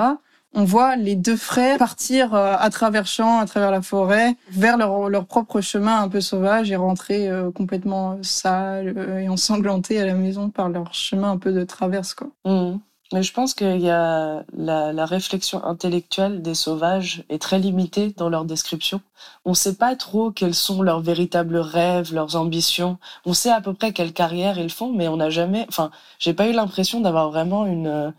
on 0.55 0.63
voit 0.63 0.95
les 0.95 1.15
deux 1.15 1.35
frères 1.35 1.77
partir 1.77 2.33
euh, 2.33 2.55
à 2.57 2.69
travers 2.69 3.05
champs, 3.05 3.39
à 3.39 3.45
travers 3.45 3.71
la 3.71 3.81
forêt, 3.81 4.35
vers 4.49 4.77
leur, 4.77 5.09
leur 5.09 5.25
propre 5.25 5.61
chemin 5.61 6.01
un 6.01 6.09
peu 6.09 6.21
sauvage 6.21 6.71
et 6.71 6.77
rentrer 6.77 7.27
euh, 7.27 7.51
complètement 7.51 8.17
sales 8.23 8.93
euh, 8.97 9.19
et 9.19 9.29
ensanglantés 9.29 9.99
à 9.99 10.05
la 10.05 10.13
maison 10.13 10.49
par 10.49 10.69
leur 10.69 10.93
chemin 10.93 11.31
un 11.31 11.37
peu 11.37 11.51
de 11.51 11.63
traverse. 11.65 12.13
Quoi. 12.13 12.29
Mmh. 12.45 12.79
Mais 13.13 13.21
je 13.21 13.33
pense 13.33 13.53
qu'il 13.53 13.81
y 13.81 13.89
a 13.89 14.43
la, 14.57 14.91
la, 14.91 15.05
réflexion 15.05 15.63
intellectuelle 15.63 16.41
des 16.41 16.55
sauvages 16.55 17.23
est 17.29 17.39
très 17.39 17.59
limitée 17.59 18.13
dans 18.17 18.29
leur 18.29 18.45
description. 18.45 18.99
On 19.43 19.51
ne 19.51 19.55
sait 19.55 19.75
pas 19.75 19.95
trop 19.95 20.31
quels 20.31 20.55
sont 20.55 20.81
leurs 20.81 21.01
véritables 21.01 21.57
rêves, 21.57 22.13
leurs 22.13 22.35
ambitions. 22.35 22.97
On 23.25 23.33
sait 23.33 23.51
à 23.51 23.61
peu 23.61 23.73
près 23.73 23.93
quelle 23.93 24.11
carrière 24.11 24.57
ils 24.57 24.71
font, 24.71 24.91
mais 24.91 25.07
on 25.07 25.17
n'a 25.17 25.29
jamais, 25.29 25.65
enfin, 25.69 25.91
j'ai 26.17 26.33
pas 26.33 26.47
eu 26.47 26.53
l'impression 26.53 26.99
d'avoir 26.99 27.29
vraiment 27.29 27.67
une 27.67 28.11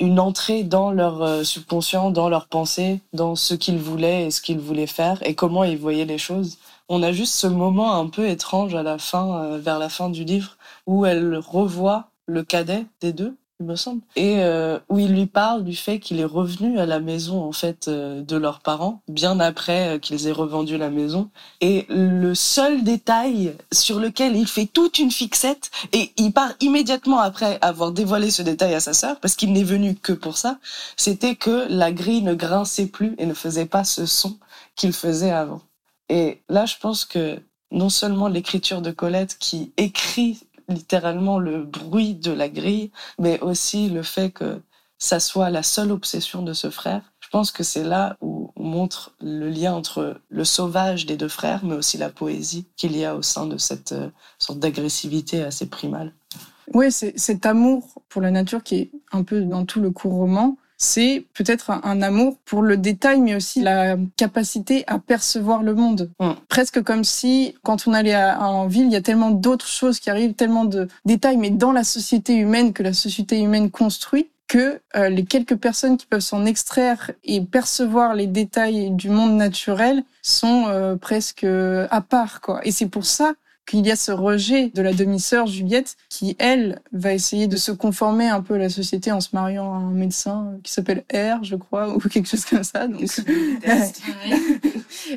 une 0.00 0.18
entrée 0.18 0.64
dans 0.64 0.90
leur 0.90 1.22
euh, 1.22 1.44
subconscient, 1.44 2.10
dans 2.10 2.28
leurs 2.28 2.48
pensées, 2.48 3.00
dans 3.12 3.36
ce 3.36 3.54
qu'ils 3.54 3.78
voulaient 3.78 4.26
et 4.26 4.30
ce 4.30 4.40
qu'ils 4.40 4.58
voulaient 4.58 4.86
faire 4.86 5.22
et 5.22 5.34
comment 5.34 5.64
ils 5.64 5.78
voyaient 5.78 6.04
les 6.04 6.18
choses. 6.18 6.58
On 6.88 7.02
a 7.02 7.12
juste 7.12 7.34
ce 7.34 7.46
moment 7.46 7.94
un 7.94 8.08
peu 8.08 8.28
étrange 8.28 8.74
à 8.74 8.82
la 8.82 8.98
fin, 8.98 9.42
euh, 9.44 9.58
vers 9.58 9.78
la 9.78 9.88
fin 9.88 10.10
du 10.10 10.24
livre, 10.24 10.56
où 10.86 11.06
elle 11.06 11.36
revoit 11.36 12.08
le 12.26 12.42
cadet 12.42 12.86
des 13.00 13.12
deux 13.12 13.36
me 13.64 13.76
semble, 13.76 14.02
et 14.16 14.36
euh, 14.38 14.78
où 14.88 14.98
il 14.98 15.12
lui 15.12 15.26
parle 15.26 15.64
du 15.64 15.74
fait 15.74 15.98
qu'il 15.98 16.20
est 16.20 16.24
revenu 16.24 16.78
à 16.78 16.86
la 16.86 17.00
maison 17.00 17.42
en 17.42 17.52
fait 17.52 17.88
euh, 17.88 18.22
de 18.22 18.36
leurs 18.36 18.60
parents 18.60 19.02
bien 19.08 19.40
après 19.40 19.96
euh, 19.96 19.98
qu'ils 19.98 20.26
aient 20.26 20.32
revendu 20.32 20.78
la 20.78 20.90
maison. 20.90 21.30
Et 21.60 21.86
le 21.88 22.34
seul 22.34 22.84
détail 22.84 23.54
sur 23.72 23.98
lequel 23.98 24.36
il 24.36 24.46
fait 24.46 24.66
toute 24.66 24.98
une 24.98 25.10
fixette 25.10 25.70
et 25.92 26.12
il 26.16 26.32
part 26.32 26.52
immédiatement 26.60 27.20
après 27.20 27.58
avoir 27.60 27.92
dévoilé 27.92 28.30
ce 28.30 28.42
détail 28.42 28.74
à 28.74 28.80
sa 28.80 28.92
sœur 28.92 29.18
parce 29.20 29.36
qu'il 29.36 29.52
n'est 29.52 29.64
venu 29.64 29.94
que 29.94 30.12
pour 30.12 30.36
ça, 30.36 30.58
c'était 30.96 31.36
que 31.36 31.66
la 31.68 31.92
grille 31.92 32.22
ne 32.22 32.34
grinçait 32.34 32.86
plus 32.86 33.14
et 33.18 33.26
ne 33.26 33.34
faisait 33.34 33.66
pas 33.66 33.84
ce 33.84 34.06
son 34.06 34.38
qu'il 34.76 34.92
faisait 34.92 35.30
avant. 35.30 35.60
Et 36.08 36.42
là, 36.48 36.66
je 36.66 36.74
pense 36.80 37.04
que 37.04 37.40
non 37.70 37.88
seulement 37.88 38.28
l'écriture 38.28 38.82
de 38.82 38.90
Colette 38.90 39.36
qui 39.38 39.72
écrit 39.76 40.40
littéralement 40.68 41.38
le 41.38 41.62
bruit 41.64 42.14
de 42.14 42.32
la 42.32 42.48
grille, 42.48 42.90
mais 43.18 43.40
aussi 43.40 43.88
le 43.88 44.02
fait 44.02 44.30
que 44.30 44.60
ça 44.98 45.20
soit 45.20 45.50
la 45.50 45.62
seule 45.62 45.92
obsession 45.92 46.42
de 46.42 46.52
ce 46.52 46.70
frère. 46.70 47.02
Je 47.20 47.28
pense 47.28 47.50
que 47.50 47.62
c'est 47.62 47.84
là 47.84 48.16
où 48.20 48.52
on 48.56 48.64
montre 48.64 49.14
le 49.20 49.48
lien 49.48 49.74
entre 49.74 50.20
le 50.28 50.44
sauvage 50.44 51.04
des 51.06 51.16
deux 51.16 51.28
frères, 51.28 51.64
mais 51.64 51.74
aussi 51.74 51.98
la 51.98 52.10
poésie 52.10 52.66
qu'il 52.76 52.96
y 52.96 53.04
a 53.04 53.16
au 53.16 53.22
sein 53.22 53.46
de 53.46 53.58
cette 53.58 53.92
euh, 53.92 54.08
sorte 54.38 54.60
d'agressivité 54.60 55.42
assez 55.42 55.66
primale. 55.66 56.12
Oui, 56.72 56.90
c'est 56.90 57.18
cet 57.18 57.44
amour 57.44 58.02
pour 58.08 58.22
la 58.22 58.30
nature 58.30 58.62
qui 58.62 58.76
est 58.76 58.90
un 59.12 59.22
peu 59.22 59.42
dans 59.42 59.66
tout 59.66 59.80
le 59.80 59.90
court 59.90 60.14
roman, 60.14 60.56
c'est 60.84 61.24
peut-être 61.32 61.70
un, 61.70 62.02
amour 62.02 62.36
pour 62.44 62.60
le 62.60 62.76
détail, 62.76 63.20
mais 63.20 63.34
aussi 63.34 63.62
la 63.62 63.96
capacité 64.16 64.84
à 64.86 64.98
percevoir 64.98 65.62
le 65.62 65.74
monde. 65.74 66.10
Mm. 66.20 66.32
Presque 66.48 66.82
comme 66.82 67.04
si, 67.04 67.54
quand 67.62 67.88
on 67.88 67.94
allait 67.94 68.14
en 68.16 68.66
ville, 68.66 68.86
il 68.86 68.92
y 68.92 68.96
a 68.96 69.00
tellement 69.00 69.30
d'autres 69.30 69.66
choses 69.66 69.98
qui 69.98 70.10
arrivent, 70.10 70.34
tellement 70.34 70.66
de 70.66 70.88
détails, 71.06 71.38
mais 71.38 71.50
dans 71.50 71.72
la 71.72 71.84
société 71.84 72.34
humaine 72.34 72.72
que 72.72 72.82
la 72.82 72.92
société 72.92 73.40
humaine 73.40 73.70
construit, 73.70 74.28
que 74.46 74.80
euh, 74.94 75.08
les 75.08 75.24
quelques 75.24 75.56
personnes 75.56 75.96
qui 75.96 76.06
peuvent 76.06 76.20
s'en 76.20 76.44
extraire 76.44 77.10
et 77.24 77.40
percevoir 77.40 78.14
les 78.14 78.26
détails 78.26 78.90
du 78.90 79.08
monde 79.08 79.36
naturel 79.36 80.04
sont 80.20 80.66
euh, 80.68 80.96
presque 80.96 81.44
à 81.44 82.00
part 82.02 82.42
quoi. 82.42 82.60
Et 82.66 82.72
c'est 82.72 82.88
pour 82.88 83.06
ça 83.06 83.32
qu'il 83.66 83.86
y 83.86 83.90
a 83.90 83.96
ce 83.96 84.12
rejet 84.12 84.70
de 84.74 84.82
la 84.82 84.92
demi-sœur 84.92 85.46
Juliette 85.46 85.96
qui, 86.08 86.36
elle, 86.38 86.80
va 86.92 87.12
essayer 87.12 87.46
de 87.46 87.56
se 87.56 87.72
conformer 87.72 88.28
un 88.28 88.42
peu 88.42 88.54
à 88.54 88.58
la 88.58 88.68
société 88.68 89.12
en 89.12 89.20
se 89.20 89.30
mariant 89.32 89.72
à 89.72 89.76
un 89.76 89.92
médecin 89.92 90.58
qui 90.62 90.72
s'appelle 90.72 91.04
R, 91.12 91.42
je 91.42 91.56
crois, 91.56 91.94
ou 91.94 91.98
quelque 91.98 92.28
chose 92.28 92.44
comme 92.44 92.64
ça. 92.64 92.88
Donc... 92.88 93.02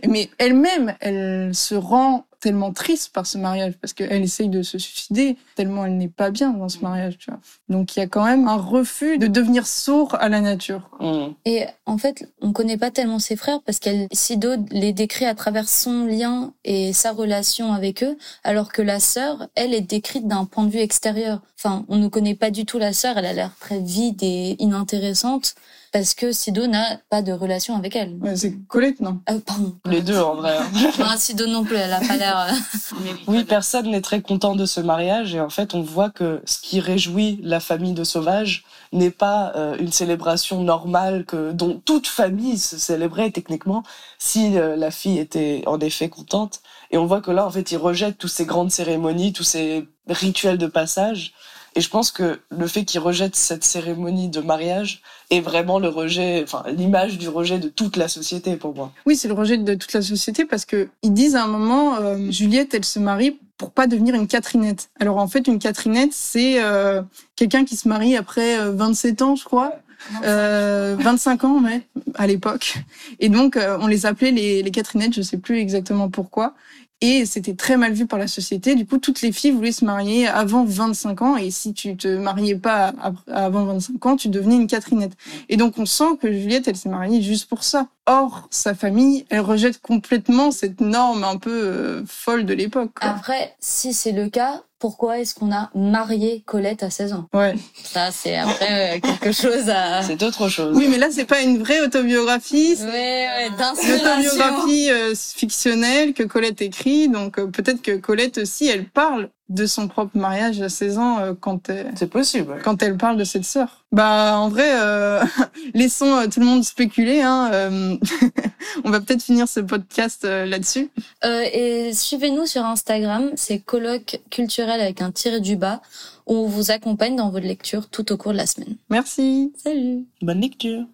Mais 0.08 0.30
elle-même, 0.38 0.96
elle 1.00 1.56
se 1.56 1.76
rend 1.76 2.27
tellement 2.48 2.72
triste 2.72 3.12
par 3.12 3.28
ce 3.28 3.38
mariage 3.38 3.74
parce 3.82 3.92
qu'elle 3.92 4.24
essaye 4.24 4.48
de 4.48 4.62
se 4.62 4.78
suicider 4.78 5.36
tellement 5.56 5.86
elle 5.86 5.98
n'est 5.98 6.08
pas 6.08 6.32
bien 6.32 6.52
dans 6.52 6.70
ce 6.70 6.80
mariage, 6.80 7.18
tu 7.18 7.30
vois. 7.30 7.42
Donc 7.68 7.98
il 7.98 8.00
y 8.00 8.02
a 8.02 8.08
quand 8.08 8.24
même 8.24 8.48
un 8.48 8.56
refus 8.56 9.18
de 9.18 9.28
devenir 9.28 9.68
sourd 9.68 10.16
à 10.16 10.30
la 10.30 10.40
nature. 10.40 10.90
Mmh. 11.02 11.34
Et 11.44 11.66
en 11.86 11.98
fait, 11.98 12.32
on 12.40 12.54
connaît 12.54 12.78
pas 12.78 12.90
tellement 12.90 13.20
ses 13.20 13.36
frères 13.36 13.60
parce 13.66 13.80
qu'elle 13.80 14.08
Sido 14.14 14.52
les 14.72 14.94
décrit 14.94 15.26
à 15.26 15.36
travers 15.36 15.68
son 15.68 16.06
lien 16.06 16.54
et 16.64 16.94
sa 16.94 17.12
relation 17.12 17.74
avec 17.74 18.02
eux, 18.02 18.18
alors 18.46 18.72
que 18.72 18.82
la 18.82 19.02
sœur, 19.02 19.50
elle 19.56 19.74
est 19.74 19.82
décrite 19.82 20.26
d'un 20.26 20.46
point 20.46 20.64
de 20.64 20.70
vue 20.70 20.80
extérieur. 20.80 21.42
Enfin, 21.60 21.84
on 21.90 21.98
ne 21.98 22.08
connaît 22.08 22.36
pas 22.36 22.50
du 22.50 22.66
tout 22.66 22.78
la 22.78 22.94
sœur, 22.94 23.18
elle 23.18 23.26
a 23.26 23.34
l'air 23.34 23.52
très 23.60 23.82
vide 23.82 24.24
et 24.24 24.56
inintéressante 24.60 25.56
parce 25.92 26.14
que 26.14 26.32
Sido 26.32 26.68
n'a 26.68 27.00
pas 27.10 27.22
de 27.22 27.32
relation 27.32 27.76
avec 27.76 27.96
elle. 27.96 28.18
c'est 28.36 28.56
Colette, 28.68 29.00
non? 29.00 29.22
Euh, 29.30 29.40
Pardon. 29.46 29.78
Les 29.86 30.02
deux, 30.02 30.20
en 30.20 30.36
vrai. 30.36 30.58
non, 31.00 31.06
Sido 31.18 31.48
non 31.48 31.64
plus, 31.64 31.76
elle 31.76 31.94
a 31.94 32.00
pas 32.00 32.18
l'air... 32.18 32.40
Euh, 32.40 33.12
oui, 33.28 33.44
personne 33.44 33.90
n'est 33.92 34.02
très 34.02 34.22
content 34.22 34.56
de 34.56 34.66
ce 34.66 34.82
mariage 34.82 35.36
et 35.36 35.42
en 35.42 35.50
fait, 35.50 35.74
on 35.74 35.82
voit 35.82 36.10
que 36.10 36.42
ce 36.46 36.60
qui 36.60 36.80
réjouit 36.80 37.40
la 37.44 37.60
famille 37.60 37.94
de 37.94 38.04
Sauvage 38.04 38.64
n'est 38.94 39.12
pas 39.12 39.54
euh, 39.56 39.76
une 39.80 39.92
célébration 39.92 40.64
normale 40.64 41.26
que 41.26 41.52
dont 41.52 41.82
toute 41.84 42.08
famille 42.08 42.58
se 42.58 42.78
célébrait 42.78 43.32
techniquement 43.32 43.84
si 44.20 44.52
la 44.54 44.92
fille 44.92 45.20
était 45.20 45.64
en 45.68 45.80
effet 45.80 46.10
contente. 46.10 46.62
Et 46.92 46.98
on 46.98 47.06
voit 47.06 47.22
que 47.22 47.32
là, 47.32 47.46
en 47.46 47.52
fait, 47.52 47.72
il 47.72 47.78
rejette 47.78 48.18
toutes 48.18 48.32
ces 48.32 48.46
grandes 48.46 48.72
cérémonies, 48.72 49.34
tous 49.34 49.44
ces 49.44 49.88
rituels 50.08 50.58
de 50.58 50.68
passage 50.68 51.34
Et 51.78 51.82
je 51.82 51.92
pense 51.92 52.10
que 52.10 52.40
le 52.50 52.66
fait 52.66 52.86
qu'il 52.86 53.00
rejette 53.00 53.36
cette 53.36 53.64
cérémonie 53.64 54.30
de 54.30 54.42
mariage 54.42 55.04
est 55.30 55.42
vraiment 55.42 55.78
le 55.78 55.90
rejet, 55.90 56.42
enfin 56.42 56.64
l'image 56.76 57.20
du 57.20 57.30
rejet 57.30 57.60
de 57.60 57.70
toute 57.70 57.98
la 57.98 58.08
société 58.08 58.56
pour 58.56 58.74
moi. 58.74 58.92
Oui, 59.06 59.16
c'est 59.16 59.28
le 59.28 59.36
rejet 59.36 59.60
de 59.60 59.76
toute 59.76 59.94
la 59.94 60.02
société 60.02 60.44
parce 60.46 60.66
que 60.66 60.90
ils 61.04 61.14
disent 61.14 61.36
à 61.36 61.44
un 61.44 61.48
moment, 61.48 61.98
euh, 61.98 62.32
Juliette, 62.32 62.74
elle 62.74 62.84
se 62.84 62.98
marie 62.98 63.38
pour 63.60 63.70
pas 63.70 63.86
devenir 63.86 64.16
une 64.16 64.26
Catherinette. 64.26 64.90
Alors 65.00 65.18
en 65.18 65.28
fait, 65.28 65.46
une 65.46 65.60
Catherinette, 65.60 66.14
c'est 66.14 66.64
euh, 66.64 67.04
quelqu'un 67.36 67.64
qui 67.64 67.78
se 67.78 67.88
marie 67.88 68.18
après 68.18 68.58
27 68.72 69.22
ans, 69.22 69.36
je 69.36 69.44
crois. 69.44 69.76
Euh, 70.24 70.96
25 71.00 71.44
ans, 71.44 71.64
ouais, 71.64 71.84
à 72.16 72.26
l'époque. 72.26 72.80
Et 73.20 73.30
donc, 73.30 73.60
on 73.82 73.86
les 73.86 74.08
appelait 74.08 74.32
les, 74.32 74.64
les 74.64 74.72
Catherinettes, 74.72 75.14
je 75.14 75.22
sais 75.22 75.38
plus 75.38 75.60
exactement 75.60 76.10
pourquoi. 76.10 76.56
Et 77.02 77.26
c'était 77.28 77.54
très 77.54 77.78
mal 77.78 77.94
vu 77.94 78.08
par 78.08 78.18
la 78.18 78.28
société. 78.28 78.74
Du 78.74 78.86
coup, 78.86 78.98
toutes 78.98 79.22
les 79.22 79.32
filles 79.32 79.52
voulaient 79.52 79.72
se 79.72 79.86
marier 79.86 80.28
avant 80.28 80.66
25 80.66 81.22
ans. 81.22 81.38
Et 81.38 81.52
si 81.52 81.74
tu 81.74 81.96
te 81.96 82.08
mariais 82.08 82.56
pas 82.56 82.94
avant 83.28 83.66
25 83.66 84.06
ans, 84.06 84.16
tu 84.16 84.30
devenais 84.30 84.56
une 84.56 84.68
Catherinette. 84.68 85.14
Et 85.50 85.58
donc, 85.58 85.78
on 85.78 85.86
sent 85.86 86.18
que 86.20 86.32
Juliette, 86.32 86.68
elle 86.68 86.76
s'est 86.76 86.90
mariée 86.90 87.22
juste 87.22 87.48
pour 87.48 87.64
ça. 87.64 87.90
Or, 88.08 88.48
sa 88.52 88.74
famille, 88.74 89.26
elle 89.30 89.42
rejette 89.42 89.82
complètement 89.82 90.52
cette 90.52 90.80
norme 90.80 91.26
un 91.26 91.38
peu 91.38 91.52
euh, 91.52 92.04
folle 92.08 92.46
de 92.46 92.54
l'époque. 92.54 92.92
Après, 93.02 93.54
si 93.60 93.94
c'est 93.94 94.14
le 94.14 94.30
cas, 94.30 94.64
pourquoi 94.80 95.20
est-ce 95.20 95.34
qu'on 95.34 95.52
a 95.52 95.70
marié 95.74 96.44
Colette 96.46 96.84
à 96.84 96.90
16 96.90 97.14
ans? 97.14 97.28
Ouais. 97.34 97.56
Ça, 97.84 98.12
c'est 98.12 98.38
après 98.38 98.98
euh, 98.98 99.00
quelque 99.00 99.32
chose 99.32 99.70
à... 99.70 100.04
C'est 100.08 100.22
autre 100.24 100.50
chose. 100.50 100.76
Oui, 100.78 100.88
mais 100.90 100.98
là, 100.98 101.08
c'est 101.12 101.26
pas 101.26 101.42
une 101.42 101.58
vraie 101.58 101.82
autobiographie. 101.82 102.76
Ouais, 102.80 102.86
ouais, 102.86 103.48
Une 103.48 103.54
autobiographie 103.54 104.92
euh, 104.92 105.16
fictionnelle 105.16 106.14
que 106.14 106.24
Colette 106.24 106.62
écrit. 106.62 107.10
Donc, 107.10 107.40
euh, 107.40 107.48
peut-être 107.48 107.82
que 107.82 107.98
Colette 107.98 108.38
aussi, 108.38 108.68
elle 108.68 108.86
parle 108.86 109.30
de 109.50 109.66
son 109.66 109.88
propre 109.88 110.18
mariage 110.18 110.62
à 110.62 110.70
16 110.70 110.98
ans 110.98 111.20
euh, 111.20 111.34
quand 111.40 111.70
elle, 111.70 111.92
c'est 111.96 112.10
possible 112.10 112.56
quand 112.64 112.82
elle 112.82 112.98
parle 112.98 113.18
de 113.18 113.24
cette 113.24 113.46
sœur. 113.46 113.86
Bah 113.92 114.38
en 114.38 114.50
vrai, 114.50 114.70
euh, 114.82 115.24
laissons 115.74 116.14
euh, 116.14 116.28
tout 116.28 116.40
le 116.42 116.46
monde 116.46 116.64
spéculer. 116.64 117.22
Hein, 117.22 117.50
euh, 117.54 117.98
on 118.84 118.90
va 118.90 119.00
peut-être 119.00 119.24
finir 119.24 119.48
ce 119.48 119.60
podcast 119.62 120.24
là-dessus. 120.24 120.90
et 121.24 121.92
suivez-nous 121.94 122.46
sur 122.46 122.66
Instagram, 122.66 123.32
c'est 123.36 123.60
colloque 123.60 124.20
culturel 124.30 124.82
avec 124.82 125.02
un 125.02 125.12
tiré 125.12 125.40
du 125.40 125.56
bas 125.56 125.82
où 126.26 126.36
on 126.36 126.48
vous 126.48 126.72
accompagne 126.72 127.16
dans 127.16 127.30
votre 127.30 127.48
lecture 127.48 127.88
tout 127.88 128.12
au 128.12 128.18
cours 128.18 128.34
de 128.34 128.38
la 128.38 128.48
semaine. 128.48 128.76
Merci. 128.90 129.54
Salut. 129.64 130.06
Bonne 130.22 130.42
lecture. 130.42 130.88